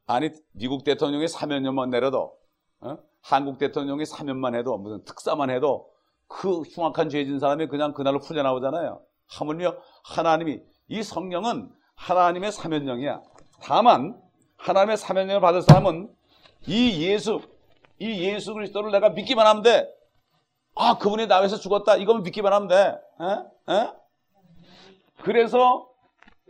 [0.06, 2.36] 아니 미국 대통령이 사면료만 내려도
[2.80, 2.98] 어?
[3.22, 5.88] 한국 대통령이 사면만 해도 무슨 특사만 해도
[6.26, 9.00] 그 흉악한 죄 지은 사람이 그냥 그날로 풀려나오잖아요.
[9.28, 13.22] 하물며 하나님이 이 성령은 하나님의 사면령이야.
[13.62, 14.20] 다만
[14.56, 16.12] 하나님의 사면령을 받을 사람은
[16.66, 17.40] 이 예수
[17.98, 19.88] 이 예수 그리스도를 내가 믿기만 하면 돼.
[20.74, 21.96] 아 그분이 나 위해서 죽었다.
[21.96, 22.76] 이거면 믿기만 하면 돼.
[22.76, 23.72] 에?
[23.72, 23.92] 에?
[25.22, 25.88] 그래서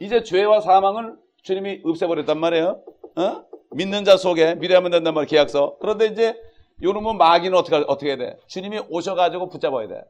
[0.01, 2.83] 이제 죄와 사망을 주님이 없애버렸단 말이에요.
[3.17, 3.45] 어?
[3.73, 5.77] 믿는 자 속에 미래하면 된단 말이야 계약서.
[5.81, 6.37] 그런데 이제
[6.83, 8.39] 요놈은 마귀는 어떻게 어떻게 해야 돼?
[8.47, 10.05] 주님이 오셔가지고 붙잡아야 돼.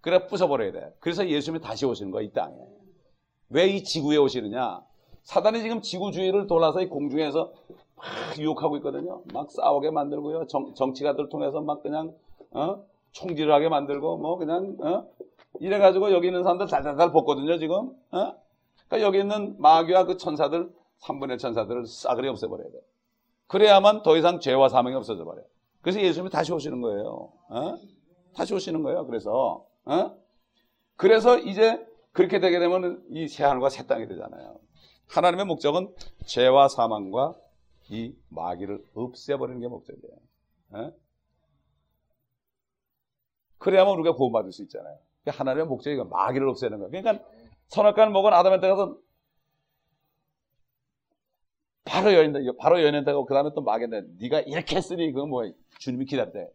[0.00, 0.92] 그래 부숴버려야 돼.
[0.98, 2.56] 그래서 예수님이 다시 오시는 거야 이 땅에.
[3.50, 4.80] 왜 이 지구에 오시느냐?
[5.22, 7.52] 사단이 지금 지구 주위를 돌아서 이 공중에서
[7.94, 8.06] 막
[8.38, 9.22] 유혹하고 있거든요.
[9.32, 10.46] 막 싸우게 만들고요.
[10.48, 12.12] 정, 정치가들 통해서 막 그냥
[12.50, 12.82] 어?
[13.12, 15.06] 총질하게 만들고 뭐 그냥 어?
[15.60, 17.90] 이래가지고 여기 있는 사람들 달달달 벗거든요 지금.
[18.10, 18.34] 어?
[18.88, 20.70] 그러니까 여기 있는 마귀와 그 천사들
[21.02, 22.78] 3분의 천사들을 싸그리 없애버려야 돼.
[23.46, 25.44] 그래야만 더 이상 죄와 사망이 없어져 버려요.
[25.82, 27.32] 그래서 예수님이 다시 오시는 거예요.
[27.50, 27.78] 어?
[28.34, 29.06] 다시 오시는 거예요.
[29.06, 30.16] 그래서 어?
[30.96, 34.58] 그래서 이제 그렇게 되게 되면 이 새하늘과 새 땅이 되잖아요.
[35.08, 35.94] 하나님의 목적은
[36.26, 37.34] 죄와 사망과
[37.90, 40.16] 이 마귀를 없애버리는 게 목적이에요.
[40.70, 40.92] 어?
[43.58, 44.98] 그래야만 우리가 구원받을 수 있잖아요.
[45.30, 46.90] 하나님의 목적이 마귀를 없애는 거예요.
[46.90, 47.24] 그러니까
[47.68, 48.98] 선악과를 먹은 아담한테 가서
[51.84, 52.38] 바로 열린다.
[52.58, 55.42] 바로 열린다고 그 다음에 또 마귀한테 네가 이렇게 했으니 그거 뭐
[55.78, 56.48] 주님이 기다렸대.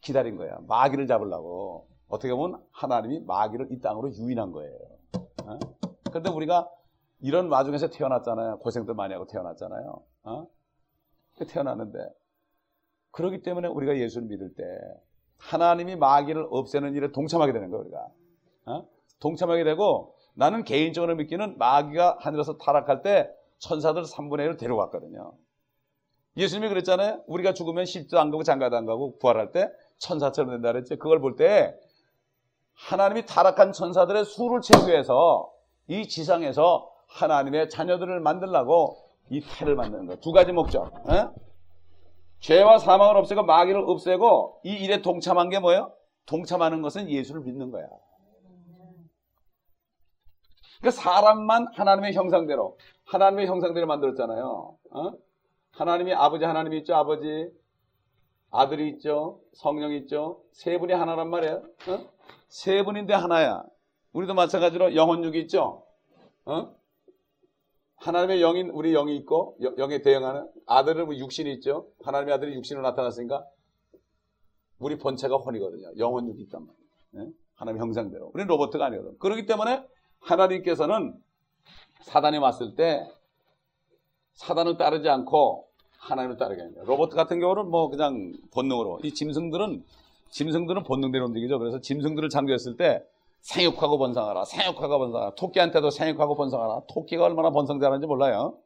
[0.00, 0.58] 기다린 거야.
[0.66, 1.88] 마귀를 잡으려고.
[2.08, 4.74] 어떻게 보면 하나님이 마귀를 이 땅으로 유인한 거예요.
[5.44, 5.58] 어?
[6.08, 6.68] 그런데 우리가
[7.20, 8.58] 이런 와중에서 태어났잖아요.
[8.58, 10.02] 고생들 많이 하고 태어났잖아요.
[10.24, 10.46] 어?
[11.46, 11.98] 태어났는데
[13.10, 14.62] 그렇기 때문에 우리가 예수를 믿을 때
[15.38, 17.82] 하나님이 마귀를 없애는 일에 동참하게 되는 거예요.
[17.84, 18.06] 우리가
[18.66, 18.86] 어?
[19.20, 25.32] 동참하게 되고 나는 개인적으로 믿기는 마귀가 하늘에서 타락할 때 천사들 3분의 1을 데려갔거든요.
[26.36, 27.22] 예수님이 그랬잖아요.
[27.26, 30.96] 우리가 죽으면 십도 안 가고 장가도 안 가고 부활할 때 천사처럼 된다 그랬죠.
[30.96, 31.74] 그걸 볼 때
[32.74, 35.50] 하나님이 타락한 천사들의 수를 체수해서
[35.88, 38.96] 이 지상에서 하나님의 자녀들을 만들라고
[39.30, 40.20] 이 태를 만드는 거예요.
[40.20, 40.86] 두 가지 목적.
[41.10, 41.26] 에?
[42.40, 45.92] 죄와 사망을 없애고 마귀를 없애고 이 일에 동참한 게 뭐예요?
[46.26, 47.86] 동참하는 것은 예수를 믿는 거야.
[50.80, 54.76] 그러니까 사람만 하나님의 형상대로 하나님의 형상대로 만들었잖아요.
[54.92, 55.12] 어?
[55.72, 56.94] 하나님이 아버지 하나님이 있죠.
[56.94, 57.50] 아버지
[58.50, 59.40] 아들이 있죠.
[59.54, 60.42] 성령이 있죠.
[60.52, 61.56] 세 분이 하나란 말이에요.
[61.88, 62.10] 어?
[62.48, 63.62] 세 분인데 하나야.
[64.12, 65.84] 우리도 마찬가지로 영혼육이 있죠.
[66.44, 66.74] 어?
[67.98, 71.88] 하나님의 영인 우리 영이 있고 영에 대응하는 아들은 뭐 육신이 있죠.
[72.04, 73.44] 하나님의 아들이 육신으로 나타났으니까
[74.78, 75.92] 우리 본체가 혼이거든요.
[75.98, 76.86] 영혼 육이 있단 말이에요.
[77.10, 77.32] 네?
[77.56, 78.30] 하나님의 형상대로.
[78.32, 79.18] 우리는 로버트가 아니거든.
[79.18, 79.84] 그렇기 때문에
[80.20, 81.14] 하나님께서는
[82.02, 83.04] 사단이 왔을 때
[84.34, 85.66] 사단을 따르지 않고
[85.98, 86.82] 하나님을 따르게 합니다.
[86.84, 89.84] 로버트 같은 경우는 뭐 그냥 본능으로 이 짐승들은
[90.30, 91.58] 짐승들은 본능대로 움직이죠.
[91.58, 93.02] 그래서 짐승들을 창조했을 때
[93.40, 94.44] 생육하고 번성하라.
[94.44, 95.34] 생육하고 번성하라.
[95.36, 96.82] 토끼한테도 생육하고 번성하라.
[96.92, 98.58] 토끼가 얼마나 번성 잘하는지 몰라요.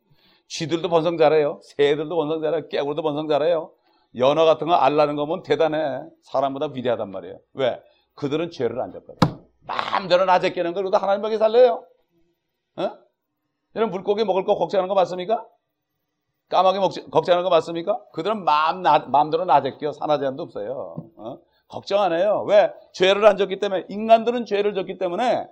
[0.48, 1.60] 쥐들도 번성 잘해요.
[1.62, 2.68] 새들도 번성 잘해요.
[2.68, 3.72] 깨구리도 번성 잘해요.
[4.16, 6.00] 연어 같은 거 알라는 거면 대단해.
[6.22, 7.38] 사람보다 위대하단 말이에요.
[7.54, 7.80] 왜?
[8.14, 9.40] 그들은 죄를 안 졌거든.
[9.66, 11.84] 마음대로 낮에 깨는 걸 그래도 하나님 먹이 살래요.
[12.76, 12.90] 어?
[13.74, 15.46] 여러분 물고기 먹을 거 걱정하는 거 맞습니까?
[16.50, 17.98] 까마귀 먹지, 걱정하는 거 맞습니까?
[18.12, 20.96] 그들은 마음, 나, 마음대로 낮에 끼어 산화 제한도 없어요.
[21.16, 21.38] 어?
[21.72, 22.44] 걱정 안 해요.
[22.46, 22.70] 왜?
[22.92, 25.48] 죄를 안 졌기 때문에 인간들은 죄를 졌기 때문에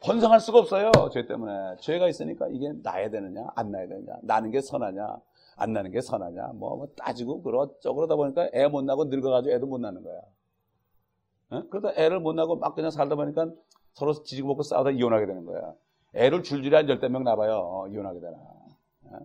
[0.00, 0.92] 번성할 수가 없어요.
[1.12, 1.76] 죄 때문에.
[1.80, 5.16] 죄가 있으니까 이게 나야 되느냐 안 나야 되느냐 나는 게 선하냐
[5.56, 9.66] 안 나는 게 선하냐 뭐, 뭐 따지고 그러저 그러다 보니까 애 못 나고 늙어가지고 애도
[9.66, 10.20] 못 나는 거야.
[11.50, 11.62] 어?
[11.68, 13.48] 그러다 애를 못 나고 막 그냥 살다 보니까
[13.92, 15.74] 서로 지지고 먹고 싸우다 이혼하게 되는 거야.
[16.14, 17.56] 애를 줄줄이 한 열댓 명 나봐요.
[17.56, 18.36] 어, 이혼하게 되나.
[18.36, 19.18] 어?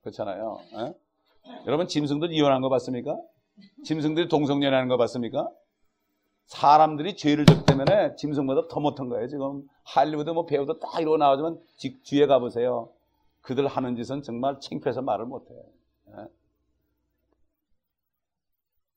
[0.00, 0.58] 그렇잖아요.
[0.74, 0.94] 어?
[1.66, 3.18] 여러분 짐승들 이혼한 거 봤습니까?
[3.84, 5.50] 짐승들이 동성연애하는 거 봤습니까?
[6.46, 9.28] 사람들이 죄를 졌기 때문에 짐승보다 더 못한 거예요.
[9.28, 11.58] 지금 할리우드 뭐 배우도 딱 이러고 나오지만
[12.04, 12.92] 뒤에 가보세요.
[13.40, 15.54] 그들 하는 짓은 정말 창피해서 말을 못해.
[16.08, 16.26] 예?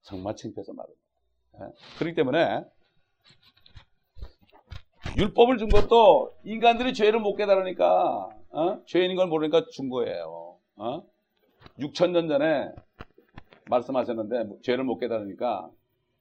[0.02, 1.66] 정말 창피해서 말을 못해.
[1.66, 1.98] 예?
[2.00, 2.66] 그렇기 때문에
[5.18, 8.84] 율법을 준 것도 인간들이 죄를 못 깨달으니까 어?
[8.88, 10.58] 죄인인 걸 모르니까 준 거예요.
[10.76, 11.04] 어?
[11.80, 12.72] 6천 년 전에
[13.70, 15.70] 말씀하셨는데 뭐 죄를 못 깨달으니까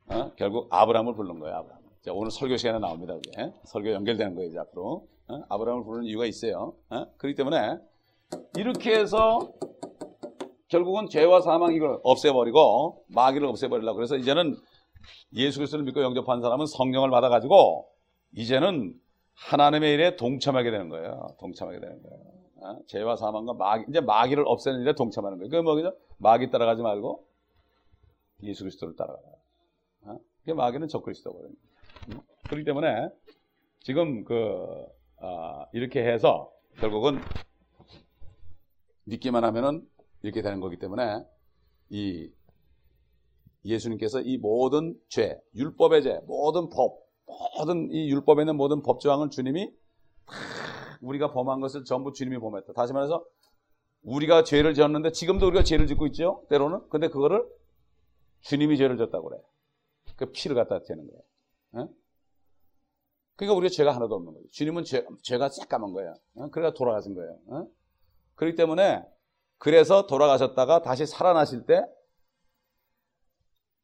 [0.08, 0.32] 어?
[0.36, 1.56] 결국 아브라함을 부른 거예요.
[1.56, 1.82] 아브라함.
[2.02, 3.14] 자, 오늘 설교 시간에 나옵니다.
[3.14, 3.52] 그게.
[3.64, 4.48] 설교 연결되는 거예요.
[4.48, 5.06] 이제 앞으로.
[5.28, 5.42] 어?
[5.48, 6.74] 아브라함을 부르는 이유가 있어요.
[6.90, 7.06] 어?
[7.16, 7.78] 그렇기 때문에
[8.56, 9.52] 이렇게 해서
[10.68, 14.56] 결국은 죄와 사망 이걸 없애버리고 마귀를 없애버리려고 그래서 이제는
[15.34, 17.88] 예수 그리스도를 믿고 영접한 사람은 성령을 받아가지고
[18.36, 18.94] 이제는
[19.34, 21.28] 하나님의 일에 동참하게 되는 거예요.
[21.38, 22.16] 동참하게 되는 거예요.
[22.62, 22.78] 어?
[22.86, 25.50] 죄와 사망과 마귀, 이제 마귀를 없애는 일에 동참하는 거예요.
[25.50, 25.94] 그게 뭐죠?
[26.18, 27.26] 마귀 따라가지 말고
[28.42, 29.28] 예수 그리스도를 따라가라.
[30.02, 30.18] 어?
[30.40, 31.54] 그게 마귀는 적그리스도거든요.
[32.12, 32.20] 음?
[32.44, 33.08] 그렇기 때문에
[33.80, 34.34] 지금 그
[35.16, 37.18] 어, 이렇게 해서 결국은
[39.04, 39.86] 믿기만 하면은
[40.22, 41.24] 이렇게 되는 거기 때문에
[41.90, 42.30] 이
[43.64, 49.70] 예수님께서 이 모든 죄, 율법의 죄, 모든 법, 모든 이 율법에 있는 모든 법조항을 주님이
[51.00, 52.72] 우리가 범한 것을 전부 주님이 범했다.
[52.72, 53.24] 다시 말해서
[54.02, 56.44] 우리가 죄를 지었는데 지금도 우리가 죄를 짓고 있죠.
[56.48, 56.88] 때로는.
[56.88, 57.44] 근데 그거를
[58.42, 59.40] 주님이 죄를 졌다고 그래.
[60.16, 61.22] 그 피를 갖다 대는 거예요.
[61.72, 61.94] 어?
[63.36, 64.46] 그러니까 우리가 죄가 하나도 없는 거예요.
[64.50, 66.14] 주님은 죄, 죄가 새까만 거예요.
[66.34, 66.48] 어?
[66.50, 67.38] 그래가 돌아가신 거예요.
[67.46, 67.66] 어?
[68.34, 69.04] 그렇기 때문에
[69.58, 71.82] 그래서 돌아가셨다가 다시 살아나실 때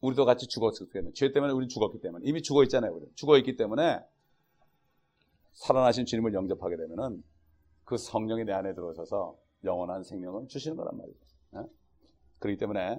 [0.00, 2.92] 우리도 같이 죽었기 때문에 죄 때문에 우리 죽었기 때문에 이미 죽어 있잖아요.
[2.94, 4.00] 우리 죽어 있기 때문에
[5.54, 7.22] 살아나신 주님을 영접하게 되면은
[7.84, 11.18] 그 성령이 내 안에 들어오셔서 영원한 생명을 주시는 거란 말이죠.
[11.56, 11.60] 예?
[12.38, 12.98] 그렇기 때문에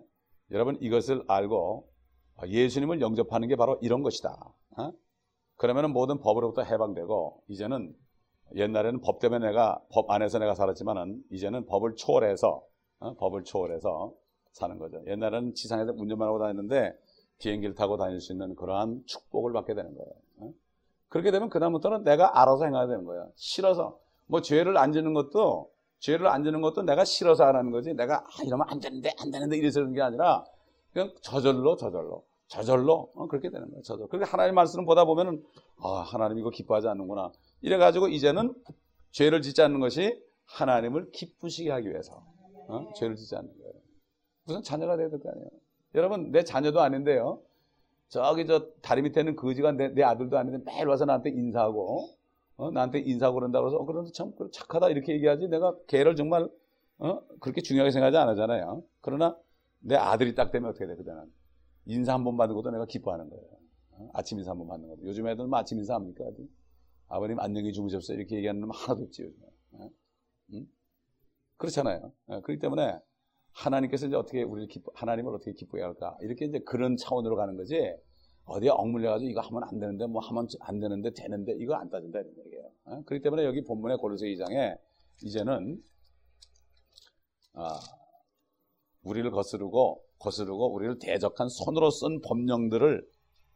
[0.51, 1.87] 여러분 이것을 알고
[2.47, 4.29] 예수님을 영접하는 게 바로 이런 것이다.
[4.77, 4.91] 어?
[5.57, 7.93] 그러면은 모든 법으로부터 해방되고 이제는
[8.55, 12.63] 옛날에는 법 때문에 내가 법 안에서 내가 살았지만은 이제는 법을 초월해서
[12.99, 13.13] 어?
[13.15, 14.13] 법을 초월해서
[14.53, 15.01] 사는 거죠.
[15.07, 16.93] 옛날에는 지상에서 운전만 하고 다녔는데
[17.39, 20.11] 비행기를 타고 다닐 수 있는 그러한 축복을 받게 되는 거예요.
[20.39, 20.53] 어?
[21.09, 23.31] 그렇게 되면 그다음부터는 내가 알아서 행해야 되는 거예요.
[23.35, 27.93] 싫어서 뭐 죄를 안 지는 것도 죄를 안 지는 것도 내가 싫어서 안 하는 거지.
[27.93, 30.43] 내가 아, 이러면 안 되는데 안 되는데 이래서 그런 게 아니라
[30.93, 33.81] 그냥 저절로 저절로 저절로 어, 그렇게 되는 거예요.
[33.83, 34.07] 저절로.
[34.07, 35.43] 그렇게 하나님 말씀을 보다 보면은
[35.83, 37.31] 아 하나님 이거 기뻐하지 않는구나.
[37.61, 38.53] 이래 가지고 이제는
[39.11, 42.23] 죄를 짓지 않는 것이 하나님을 기쁘시게 하기 위해서
[42.67, 42.91] 어?
[42.95, 43.73] 죄를 짓지 않는 거예요.
[44.45, 45.47] 무슨 자녀가 돼야 될 거 아니에요.
[45.95, 47.41] 여러분 내 자녀도 아닌데요.
[48.07, 52.09] 저기 저 다리 밑에 있는 거지가 내, 내 아들도 아닌데 매일 와서 나한테 인사하고
[52.59, 52.71] 어?
[52.71, 56.49] 나한테 인사하고 그런다 그래서 어, 그런데 참 착하다 이렇게 얘기하지 내가 걔를 정말
[56.99, 57.21] 어?
[57.39, 58.83] 그렇게 중요하게 생각하지 않잖아요.
[59.01, 59.37] 그러나
[59.79, 61.31] 내 아들이 딱 되면 어떻게 돼 그다는
[61.85, 63.45] 인사 한 번 받는 것도 내가 기뻐하는 거예요.
[63.91, 64.09] 어?
[64.13, 66.25] 아침 인사 한 번 받는 것도 요즘 애들은 뭐 아침 인사 합니까?
[67.07, 69.45] 아버님 안녕히 주무셨어요 이렇게 얘기하는 놈 하나도 없지 요즘에.
[69.71, 69.89] 어?
[70.53, 70.67] 응?
[71.57, 72.11] 그렇잖아요.
[72.27, 72.99] 어, 그렇기 때문에
[73.53, 76.17] 하나님께서 이제 어떻게 우리를 기뻐, 하나님을 어떻게 기쁘게 할까?
[76.21, 77.95] 이렇게 이제 그런 차원으로 가는 거지.
[78.49, 82.33] 어디에 억물려가지고 이거 하면 안 되는데 뭐 하면 안 되는데 되는데 이거 안 따진다 이런
[82.45, 82.71] 얘기예요.
[82.85, 83.01] 어?
[83.05, 84.77] 그렇기 때문에 여기 본문의 고르세 2장에
[85.23, 85.81] 이제는
[87.53, 87.79] 아,
[89.03, 93.07] 우리를 거스르고 거스르고 우리를 대적한 손으로 쓴 법령들을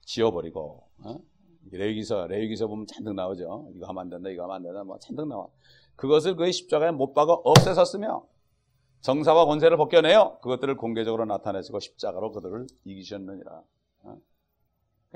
[0.01, 1.17] 지워버리고 어?
[1.71, 3.69] 레위기서 레위기서 보면 잔뜩 나오죠.
[3.75, 5.47] 이거 하면 안 된다, 이거 하면 안 된다, 뭐 잔뜩 나와.
[5.95, 8.25] 그것을 그의 십자가에 못 박아 없애셨으며
[9.01, 13.63] 정사와 권세를 벗겨내어 그것들을 공개적으로 나타내시고 십자가로 그들을 이기셨느니라.
[14.03, 14.17] 어?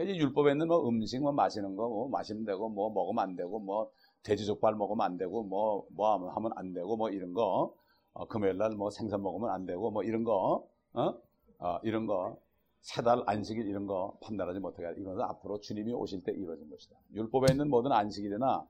[0.04, 3.60] 이제 율법에 있는 뭐 음식 뭐 마시는 거 뭐 마시면 되고 뭐 먹으면 안 되고
[3.60, 3.92] 뭐
[4.24, 7.74] 돼지 족발 먹으면 안 되고 뭐뭐 뭐 하면 안 되고 뭐 이런 거
[8.14, 11.14] 어, 금요일 날 뭐 생선 먹으면 안 되고 뭐 이런 거 어?
[11.60, 12.38] 어 이런 거
[12.82, 16.96] 세 달 안식일 이런 거 판단하지 못하게 이것은 앞으로 주님이 오실 때 이루어진 것이다.
[17.14, 18.66] 율법에 있는 모든 안식일이나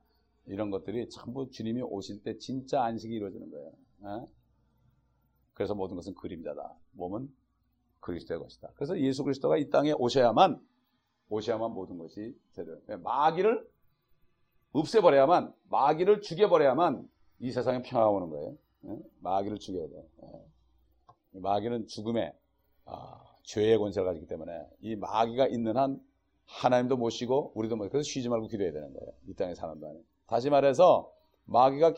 [0.46, 3.72] 이런 것들이 전부 주님이 오실 때 진짜 안식이 이루어지는 거예요.
[4.02, 4.26] 어?
[5.54, 6.74] 그래서 모든 것은 그림자다.
[6.92, 7.32] 몸은
[8.00, 8.70] 그리스도의 것이다.
[8.74, 10.58] 그래서 예수 그리스도가 이 땅에 오셔야만
[11.28, 12.78] 오셔야만 모든 것이 제대로.
[13.02, 13.68] 마귀를
[14.72, 17.08] 없애버려야만 마귀를 죽여버려야만
[17.40, 18.56] 이 세상에 평화가 오는 거예요.
[19.20, 20.08] 마귀를 죽여야 돼.
[21.32, 22.32] 마귀는 죽음의
[22.86, 26.00] 아, 죄의 권세를 가지기 때문에 이 마귀가 있는 한
[26.46, 29.12] 하나님도 모시고 우리도 모시고 그래서 쉬지 말고 기도해야 되는 거예요.
[29.26, 30.00] 이 땅에 사는 동안에.
[30.26, 31.12] 다시 말해서
[31.44, 31.94] 마귀가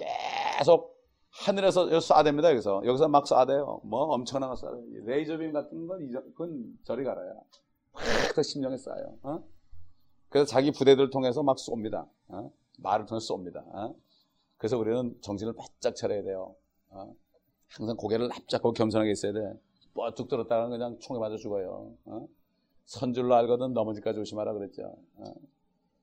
[0.59, 0.99] 계속
[1.31, 2.51] 하늘에서 쏴댑니다.
[2.51, 3.85] 여기서 여기서 막 쏴대요.
[3.87, 5.05] 뭐 엄청난 거 쏴대요.
[5.05, 7.35] 레이저빔 같은 건 그건 저리 가라야.
[7.93, 9.19] 확 심령에 쏴요.
[9.23, 9.45] 어?
[10.29, 12.09] 그래서 자기 부대들을 통해서 막 쏩니다.
[12.29, 12.53] 어?
[12.79, 13.65] 말을 통해서 쏩니다.
[13.75, 13.95] 어?
[14.57, 16.55] 그래서 우리는 정신을 바짝 차려야 돼요.
[16.91, 17.15] 어?
[17.69, 19.41] 항상 고개를 납작하고 겸손하게 있어야 돼.
[19.95, 21.93] 뻗쭉 들었다가 그냥 총에 맞아 죽어요.
[22.05, 22.29] 어?
[22.85, 24.97] 선줄로 알거든 넘어질까 조심하라 그랬죠.
[25.17, 25.35] 어?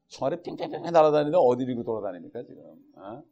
[0.07, 2.63] 총알이 핑핑핑 날아다니는데 어디로 돌아다닙니까 지금?
[2.95, 3.23] 어?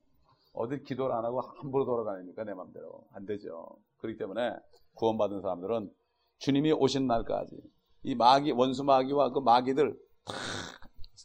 [0.53, 3.77] 어디 기도를 안 하고 함부로 돌아다닙니까 내 맘대로 안 되죠.
[3.97, 4.55] 그렇기 때문에
[4.93, 5.93] 구원받은 사람들은
[6.39, 7.57] 주님이 오신 날까지
[8.05, 10.33] 이 마귀 원수 마귀와 그 마귀들 다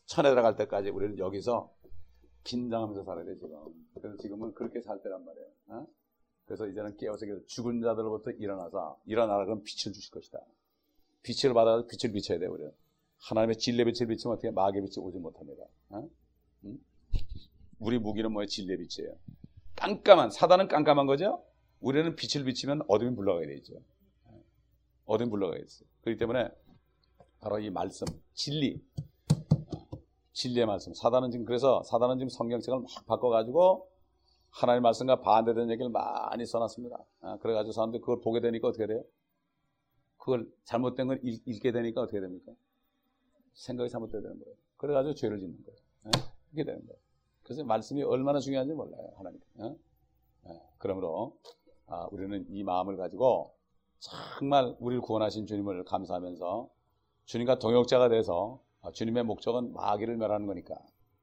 [0.06, 1.70] 천에 들어갈 때까지 우리는 여기서
[2.44, 3.50] 긴장하면서 살아야 돼 지금.
[3.94, 5.46] 그래서 지금은 그렇게 살 때란 말이에요.
[5.68, 5.86] 어?
[6.46, 10.40] 그래서 이제는 깨어서 죽은 자들로부터 일어나서 일어나라 그럼 빛을 주실 것이다.
[11.22, 12.72] 빛을 받아서 빛을 비춰야 돼 우리는.
[13.18, 15.64] 하나님의 진리 빛을 비치면 어떻게 마귀 빛이 오지 못합니다.
[15.90, 16.08] 어?
[16.64, 16.78] 응?
[17.78, 18.46] 우리 무기는 뭐예요?
[18.46, 19.14] 진리의 빛이에요.
[19.76, 21.44] 깜깜한 사단은 깜깜한 거죠.
[21.80, 23.74] 우리는 빛을 비치면 어둠이 물러가게 되죠.
[25.04, 25.86] 어둠이 물러가게 있어요.
[26.02, 26.48] 그렇기 때문에
[27.40, 28.82] 바로 이 말씀, 진리,
[30.32, 30.92] 진리의 말씀.
[30.94, 33.88] 사단은 지금 그래서 사단은 지금 성경책을 막 바꿔가지고
[34.50, 36.96] 하나님의 말씀과 반대되는 얘기를 많이 써놨습니다.
[37.20, 39.02] 아, 그래가지고 사람들이 그걸 보게 되니까 어떻게 돼요?
[40.18, 42.52] 그걸 잘못된 걸 읽, 게 되니까 어떻게 됩니까?
[43.54, 44.54] 생각이 잘못되는 거예요.
[44.76, 45.78] 그래가지고 죄를 짓는 거예요.
[46.04, 46.10] 네?
[46.50, 46.98] 그렇게 되는 거예요.
[47.42, 49.12] 그래서 말씀이 얼마나 중요한지 몰라요.
[49.16, 49.40] 하나님.
[49.54, 49.76] 네?
[50.44, 50.62] 네.
[50.78, 51.36] 그러므로
[51.86, 53.54] 아, 우리는 이 마음을 가지고
[53.98, 56.68] 정말 우리를 구원하신 주님을 감사하면서
[57.30, 60.74] 주님과 동역자가 돼서 아, 주님의 목적은 마귀를 멸하는 거니까.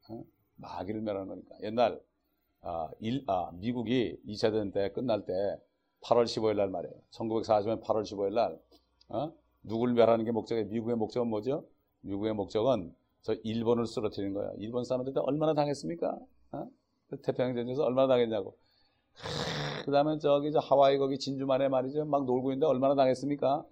[0.10, 0.24] 어?
[0.56, 1.56] 마귀를 멸하는 거니까.
[1.64, 2.02] 옛날
[2.62, 5.34] 아, 일, 아, 미국이 2차 대전 때 끝날 때
[6.06, 6.96] 8월 15일 날 말이에요.
[7.12, 8.58] 1940년 8월 15일 날
[9.10, 9.34] 어?
[9.64, 10.70] 누굴 멸하는 게 목적이에요?
[10.70, 11.66] 미국의 목적은 뭐죠?
[12.02, 14.50] 미국의 목적은 저 일본을 쓰러뜨리는 거야.
[14.60, 16.18] 일본 사람들 때 얼마나 당했습니까?
[16.54, 16.68] 어?
[17.10, 18.56] 그 태평양전에서 얼마나 당했냐고.
[19.84, 22.06] 그 다음에 저기 저 하와이 거기 진주만에 말이죠.
[22.06, 23.66] 막 놀고 있는데 얼마나 당했습니까?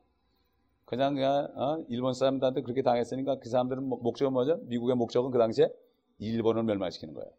[0.86, 1.84] 그냥 그냥 어?
[1.90, 4.58] 일본 사람들한테 그렇게 당했으니까 그 사람들은 목- 목적은 뭐죠?
[4.66, 5.68] 미국의 목적은 그 당시에
[6.20, 7.30] 일본을 멸망시키는 거예요.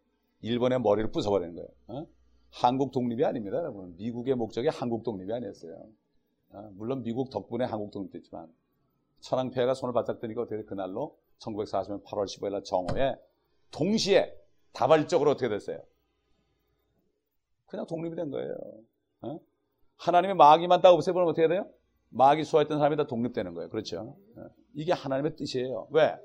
[0.43, 1.69] 일본의 머리를 부숴버리는 거예요.
[1.89, 2.07] 어?
[2.51, 3.95] 한국 독립이 아닙니다, 여러분.
[3.97, 5.87] 미국의 목적이 한국 독립이 아니었어요.
[6.51, 6.71] 어?
[6.75, 8.53] 물론 미국 덕분에 한국 독립됐지만
[9.21, 13.15] 천황폐하가 손을 바짝 드니까 어떻게 그날로 1940년 8월 15일 날 정오에
[13.71, 14.35] 동시에
[14.73, 15.79] 다발적으로 어떻게 됐어요?
[17.67, 18.55] 그냥 독립이 된 거예요.
[19.23, 19.39] 어?
[19.99, 21.69] 하나님의 마귀만 딱 없애버리면 어떻게 돼요?
[22.11, 23.69] 마귀 수호했던 사람이 다 독립되는 거예요.
[23.69, 24.17] 그렇죠?
[24.37, 24.43] 어.
[24.75, 25.89] 이게 하나님의 뜻이에요.
[25.91, 26.17] 왜?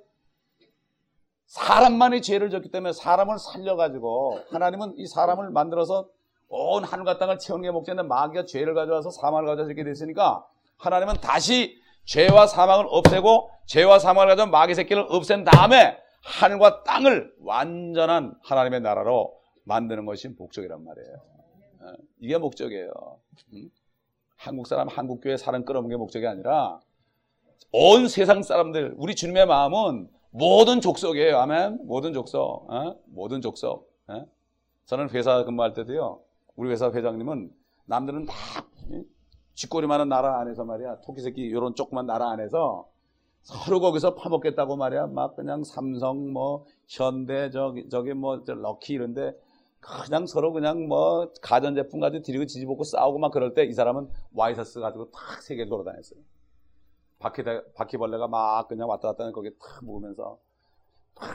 [1.47, 6.07] 사람만이 죄를 졌기 때문에 사람을 살려가지고 하나님은 이 사람을 만들어서
[6.47, 10.45] 온 하늘과 땅을 채우는 게 목적인데 마귀가 죄를 가져와서 사망을 가져와서 이렇게 됐으니까
[10.77, 18.35] 하나님은 다시 죄와 사망을 없애고 죄와 사망을 가져온 마귀 새끼를 없앤 다음에 하늘과 땅을 완전한
[18.43, 21.15] 하나님의 나라로 만드는 것이 목적이란 말이에요.
[21.81, 22.91] 어, 이게 목적이에요.
[24.41, 24.47] 음?
[24.47, 26.79] 한국 사람, 한국 교회 사람 끌어오는 게 목적이 아니라
[27.71, 31.37] 온 세상 사람들, 우리 주님의 마음은 모든 족속이에요.
[31.37, 31.85] 아멘.
[31.85, 32.95] 모든 족속, 어?
[33.05, 33.89] 모든 족속.
[34.07, 34.25] 어?
[34.85, 36.21] 저는 회사 근무할 때도요.
[36.55, 37.51] 우리 회사 회장님은
[37.85, 38.33] 남들은 다
[38.91, 39.03] 이?
[39.53, 41.01] 쥐꼬리 많은 나라 안에서 말이야.
[41.01, 42.87] 토끼 새끼 이런 조그만 나라 안에서
[43.41, 45.07] 서로 거기서 파먹겠다고 말이야.
[45.07, 49.33] 막 그냥 삼성 뭐 현대 저기 저기 뭐저 럭키 이런데
[49.81, 54.79] 그냥 서로 그냥 뭐 가전제품 가지고 들이고 지지볶고 싸우고 막 그럴 때 이 사람은 와이셔츠
[54.79, 56.19] 가지고 탁 세계를 돌아다녔어요.
[57.19, 57.43] 바퀴,
[57.75, 60.39] 바퀴벌레가 막 그냥 왔다 갔다 하는 거기에 탁 묵으면서
[61.15, 61.29] 탁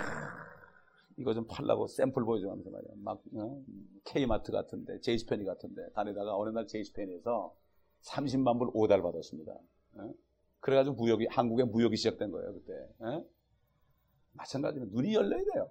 [1.18, 2.90] 이거 좀 팔라고 샘플 보여주면서 말이야.
[2.97, 3.62] 막 어?
[4.05, 7.55] K마트 같은데, 제이스페니 같은데 다니다가 어느 날 제이스페니에서
[8.03, 9.53] 30만 불 오달 받았습니다.
[9.94, 10.14] 어?
[10.61, 12.72] 그래가지고 무역이 한국의 무역이 시작된 거예요 그때.
[13.01, 13.24] 어?
[14.32, 15.70] 마찬가지로 눈이 열려야 돼요.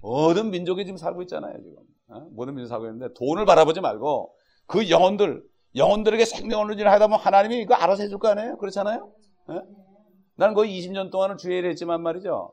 [0.00, 1.76] 모든 민족이 지금 살고 있잖아요 지금.
[2.08, 2.20] 어?
[2.30, 4.34] 모든 살고 있는데 돈을 바라보지 말고
[4.66, 5.44] 그 영혼들
[5.76, 8.56] 영혼들에게 생명을 주는 하다 보면 하나님이 이거 알아서 해줄 거 아니에요?
[8.58, 9.12] 그렇잖아요?
[9.50, 9.62] 예?
[10.36, 12.52] 나는 거의 20년 동안은 주의를 했지만 말이죠.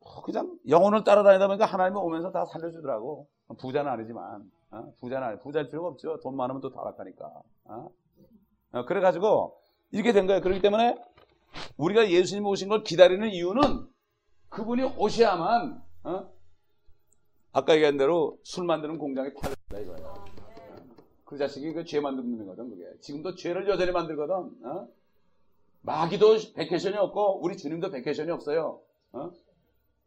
[0.00, 3.26] 어, 그냥 영혼을 따라다니다 보니까 하나님이 오면서 다 살려주더라고.
[3.58, 4.42] 부자는 아니지만.
[4.70, 4.92] 어?
[5.00, 6.18] 부자는 아니, 부자일 필요가 없죠.
[6.20, 7.30] 돈 많으면 또 타락하니까.
[7.64, 7.88] 어?
[8.72, 9.56] 어, 그래가지고
[9.92, 10.42] 이렇게 된 거예요.
[10.42, 10.96] 그렇기 때문에
[11.76, 13.86] 우리가 예수님 오신 걸 기다리는 이유는
[14.48, 16.33] 그분이 오셔야만 어?
[17.54, 20.24] 아까 얘기한 대로 술 만드는 공장에 팔린다 이거예요.
[21.24, 22.84] 그 자식이 그 죄 만드는 거든 그게.
[23.00, 24.34] 지금도 죄를 여전히 만들거든.
[24.34, 24.88] 어?
[25.82, 28.80] 마귀도 vacation이 없고 우리 주님도 vacation이 없어요.
[29.12, 29.30] 어?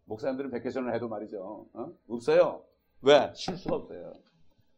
[0.05, 1.65] 목사님들은 vacation을 해도 말이죠.
[1.73, 1.89] 어?
[2.09, 2.63] 없어요.
[3.01, 3.31] 왜?
[3.33, 4.11] 쉴 수가 없어요.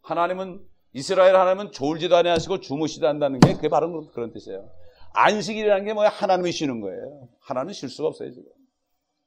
[0.02, 0.64] 하나님은
[0.94, 4.70] 이스라엘 하나님은 졸지도 아니하시고 주무시도 한다는 게 그게 바로 그런 뜻이에요.
[5.14, 6.10] 안식일이라는 게 뭐야?
[6.10, 7.30] 하나님이 쉬는 거예요.
[7.40, 8.48] 하나님은 쉴 수가 없어요 지금.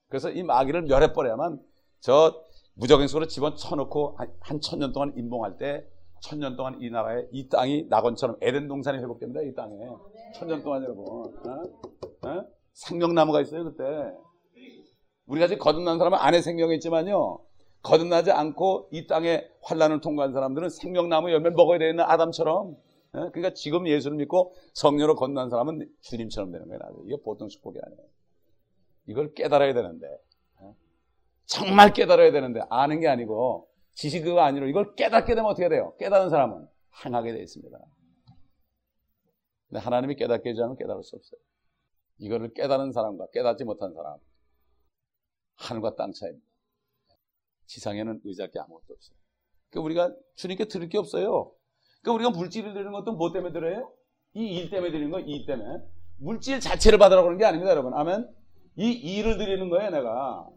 [0.08, 1.60] 그래서 이 마귀를 멸해버려야만
[2.00, 5.86] 저 무적인 속으로 집어 쳐놓고 한 천 년 동안 임봉할 때
[6.22, 9.42] 천 년 동안 이 나라에 이 땅이 낙원처럼 에덴 동산이 회복됩니다.
[9.42, 9.74] 이 땅에
[10.34, 12.28] 천 년 동안 여러분 어?
[12.28, 12.44] 어?
[12.72, 13.82] 생명나무가 있어요 그때
[15.26, 17.40] 우리가 지금 거듭난 사람은 안에 생명이 있지만요
[17.82, 22.76] 거듭나지 않고 이 땅에 환란을 통과한 사람들은 생명나무 열매를 먹어야 되는 아담처럼
[23.14, 23.30] 어?
[23.32, 26.80] 그러니까 지금 예수를 믿고 성령으로 거듭난 사람은 주님처럼 되는 거예요.
[27.04, 28.00] 이게 보통 축복이 아니에요.
[29.08, 30.18] 이걸 깨달아야 되는데 어?
[31.46, 35.94] 정말 깨달아야 되는데 아는 게 아니고 지식이 아니로 이걸 깨닫게 되면 어떻게 돼요?
[35.98, 36.66] 깨닫는 사람은
[37.04, 37.78] 행하게 되어 있습니다.
[39.68, 41.40] 근데 하나님이 깨닫게 해주지 않으면 깨달을 수 없어요.
[42.18, 44.18] 이거를 깨닫는 사람과 깨닫지 못한 사람
[45.56, 46.46] 하늘과 땅 차이입니다.
[47.66, 49.16] 지상에는 의지할 게 아무것도 없어요.
[49.70, 51.52] 그러니까 우리가 주님께 드릴 게 없어요.
[52.02, 53.92] 그러니까 우리가 물질을 드리는 것도 뭐 때문에 드려요?
[54.34, 55.26] 이 일 때문에 드리는 거예요.
[55.26, 55.84] 이 때문에.
[56.18, 57.94] 물질 자체를 받으라고 그러는 게 아닙니다, 여러분.
[57.94, 58.28] 아멘.
[58.76, 60.48] 이 일을 드리는 거예요, 내가.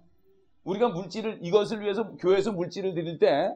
[0.66, 3.56] 우리가 물질을 이것을 위해서 교회에서 물질을 드릴 때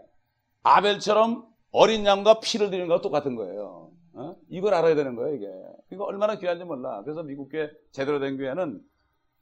[0.64, 3.92] 아벨처럼 어린 양과 피를 드리는 것과 똑같은 거예요.
[4.14, 4.36] 어?
[4.50, 5.48] 이걸 알아야 되는 거예요, 이게.
[5.92, 7.02] 이거 얼마나 귀한지 몰라.
[7.04, 8.82] 그래서 미국 교회 제대로 된 교회는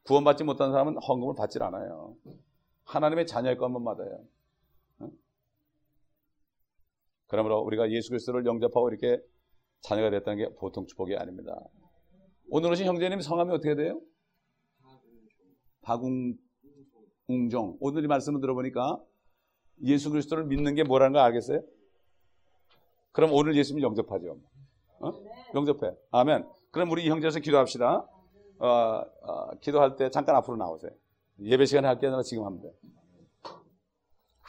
[0.03, 2.15] 구원받지 못한 사람은 헌금을 받질 않아요.
[2.85, 4.23] 하나님의 자녀일 것만 받아요.
[4.99, 5.09] 어?
[7.27, 9.21] 그러므로 우리가 예수 그리스도를 영접하고 이렇게
[9.81, 11.53] 자녀가 됐다는 게 보통 축복이 아닙니다.
[12.49, 13.99] 오늘 오신 형제님 성함이 어떻게 돼요?
[15.81, 16.35] 박웅
[17.51, 17.77] 종.
[17.81, 18.99] 오늘 이 말씀을 들어보니까
[19.83, 21.61] 예수 그리스도를 믿는 게 뭐라는 거 알겠어요?
[23.11, 24.37] 그럼 오늘 예수님 영접하죠.
[24.99, 25.11] 어?
[25.53, 25.93] 영접해.
[26.11, 26.47] 아멘.
[26.71, 28.07] 그럼 우리 이 형제에서 기도합시다.
[28.59, 30.91] 어, 어, 기도할 때 잠깐 앞으로 나오세요.
[31.39, 32.71] 예배 시간에 할게 아니라 지금 하면 돼.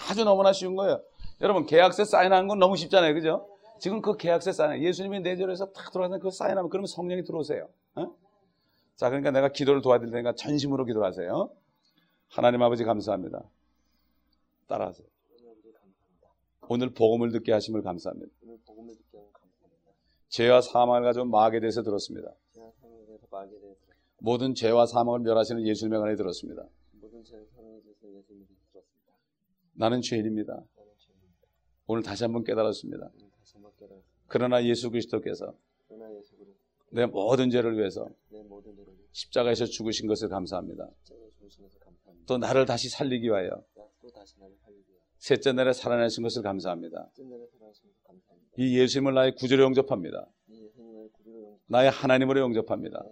[0.09, 1.03] 아주 너무나 쉬운 거예요.
[1.41, 3.47] 여러분 계약서 사인하는 건 너무 쉽잖아요, 그죠?
[3.81, 7.69] 지금 그 계약서 사인, 예수님이 내절에서 탁 들어가서 그 사인하면 그러면 성령이 들어오세요.
[7.97, 8.07] 어?
[8.97, 11.51] 자, 그러니까 내가 기도를 도와드릴 테니까 전심으로 기도하세요.
[12.29, 13.49] 하나님 아버지 감사합니다.
[14.67, 15.07] 따라하세요.
[16.69, 18.31] 오늘 복음을 듣게 하심을 감사합니다.
[18.43, 19.93] 오늘 복음을 듣게 하는 감사합니다.
[20.29, 22.35] 죄와 사망을 가지고 마귀에 대해서 들었습니다.
[24.21, 26.69] 모든 죄와 사망을 멸하시는 예수님의 명안에 들었습니다.
[27.01, 27.59] 모든 들었습니다.
[29.73, 30.65] 나는 죄인입니다.
[31.87, 33.11] 오늘 다시 한번 깨달았습니다.
[34.27, 35.55] 그러나 예수 그리스도께서
[36.91, 38.07] 내 모든 죄를 위해서
[39.13, 40.91] 십자가에서 죽으신 것을 감사합니다.
[42.29, 43.51] 또 나를 다시 살리기 위하여
[45.19, 47.11] 셋째 날에 살아내신 것을 감사합니다.
[48.59, 50.27] 이 예수님을 나의 구주로 영접합니다.
[51.67, 53.03] 나의 하나님으로 영접합니다.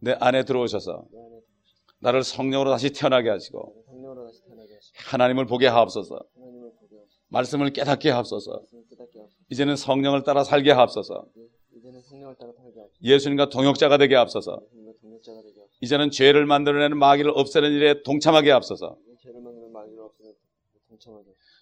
[0.00, 1.06] 내 안에 들어오셔서
[2.00, 3.84] 나를 성령으로 다시 태어나게 하시고
[5.10, 6.18] 하나님을 보게 하옵소서.
[7.28, 8.62] 말씀을 깨닫게 하옵소서.
[9.50, 11.26] 이제는 성령을 따라 살게 하옵소서.
[13.02, 14.62] 예수님과 동역자가 되게 하옵소서.
[15.80, 18.98] 이제는 죄를 만들어내는 마귀를 없애는 일에 동참하게 하시고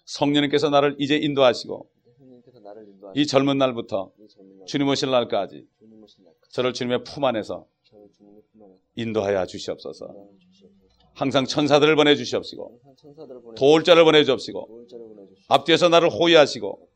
[0.05, 1.89] 성령님께서 나를 이제 인도하시고
[3.15, 4.11] 이 젊은 날부터
[4.65, 5.67] 주님 오실 날까지
[6.51, 7.67] 저를 주님의 품 안에서
[8.95, 10.13] 인도하여 주시옵소서.
[11.13, 12.81] 항상 천사들을 보내주시옵시고
[13.43, 14.87] 보내 도울 자를 보내주옵시고
[15.47, 16.89] 앞뒤에서 나를 호위하시고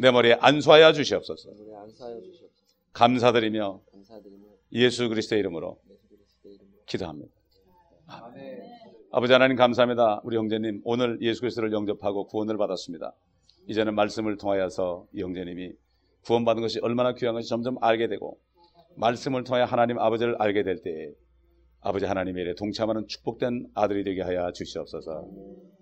[0.00, 1.50] 내 머리에 안수하여 주시옵소서.
[2.92, 3.80] 감사드리며
[4.72, 5.78] 예수 그리스도의 이름으로
[6.88, 7.30] 기도합니다.
[8.06, 8.60] 아멘.
[9.10, 10.20] 아버지 하나님 감사합니다.
[10.24, 13.14] 우리 형제님 오늘 예수 그리스도를 영접하고 구원을 받았습니다.
[13.68, 15.72] 이제는 말씀을 통하여서 이 형제님이
[16.24, 18.38] 구원받은 것이 얼마나 귀한 것이 점점 알게 되고
[18.96, 21.10] 말씀을 통하여 하나님 아버지를 알게 될 때에
[21.80, 25.28] 아버지 하나님의 일에 동참하는 축복된 아들이 되게 하여 주시옵소서.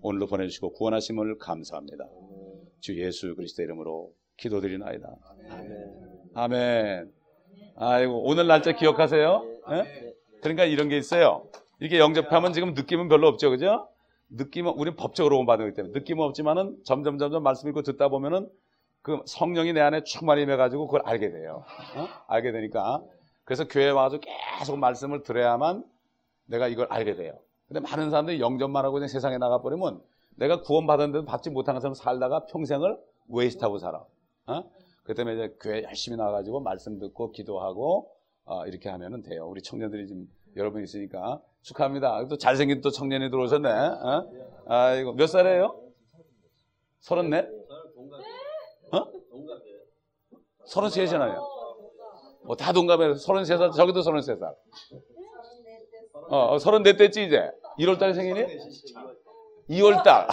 [0.01, 2.07] 오늘도 보내주시고 구원하심을 감사합니다.
[2.79, 5.07] 주 예수 그리스도 이름으로 기도드리나이다.
[5.49, 6.31] 아멘.
[6.35, 7.11] 아멘.
[7.77, 9.59] 아이고 오늘 날짜 기억하세요?
[9.71, 9.81] 예?
[9.81, 10.16] 네.
[10.41, 11.43] 그러니까 이런 게 있어요.
[11.79, 13.87] 이렇게 영접하면 지금 느낌은 별로 없죠, 그죠?
[14.29, 18.49] 느낌은 우리 법적으로 받는 거기 때문에 느낌은 없지만은 점점 점점 말씀 읽고 듣다 보면은
[19.01, 21.63] 그 성령이 내 안에 충만히 임해가지고 그걸 알게 돼요.
[21.95, 22.07] 어?
[22.27, 23.01] 알게 되니까
[23.45, 24.19] 그래서 교회 와서
[24.59, 25.85] 계속 말씀을 들어야만
[26.47, 27.33] 내가 이걸 알게 돼요.
[27.67, 30.01] 근데 많은 사람들이 영접만 하고 그냥 세상에 나가 버리면
[30.35, 32.97] 내가 구원 받았는데도 받지 못하는 사람 살다가 평생을
[33.29, 34.03] waste하고 살아.
[34.47, 34.63] 어?
[35.03, 38.11] 그 때문에 이제 교회 열심히 나가가지고 말씀 듣고 기도하고
[38.47, 39.45] 어, 이렇게 하면은 돼요.
[39.47, 40.25] 우리 청년들이 지금
[40.55, 42.27] 여러분 있으니까 축하합니다.
[42.29, 43.69] 또 잘생긴 또 청년이 들어오셨네.
[43.69, 44.29] 어?
[44.67, 45.77] 아이고 몇 살이에요?
[47.01, 47.45] 서른넷?
[48.93, 49.03] 어?
[50.65, 51.45] 서른셋이나요?
[52.45, 53.15] 어, 다 동갑이에요.
[53.15, 54.55] 서른세 살, 저기도 서른세 살.
[56.29, 57.51] 어, 어, 서른넷 됐지 이제.
[57.79, 58.45] 1월 달 생일이?
[59.69, 60.27] 2월달.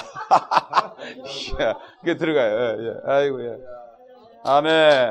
[1.60, 2.80] 예, 그게 들어가요.
[2.80, 2.94] 예, 예.
[3.04, 3.58] 아이고 예.
[4.44, 5.10] 아멘.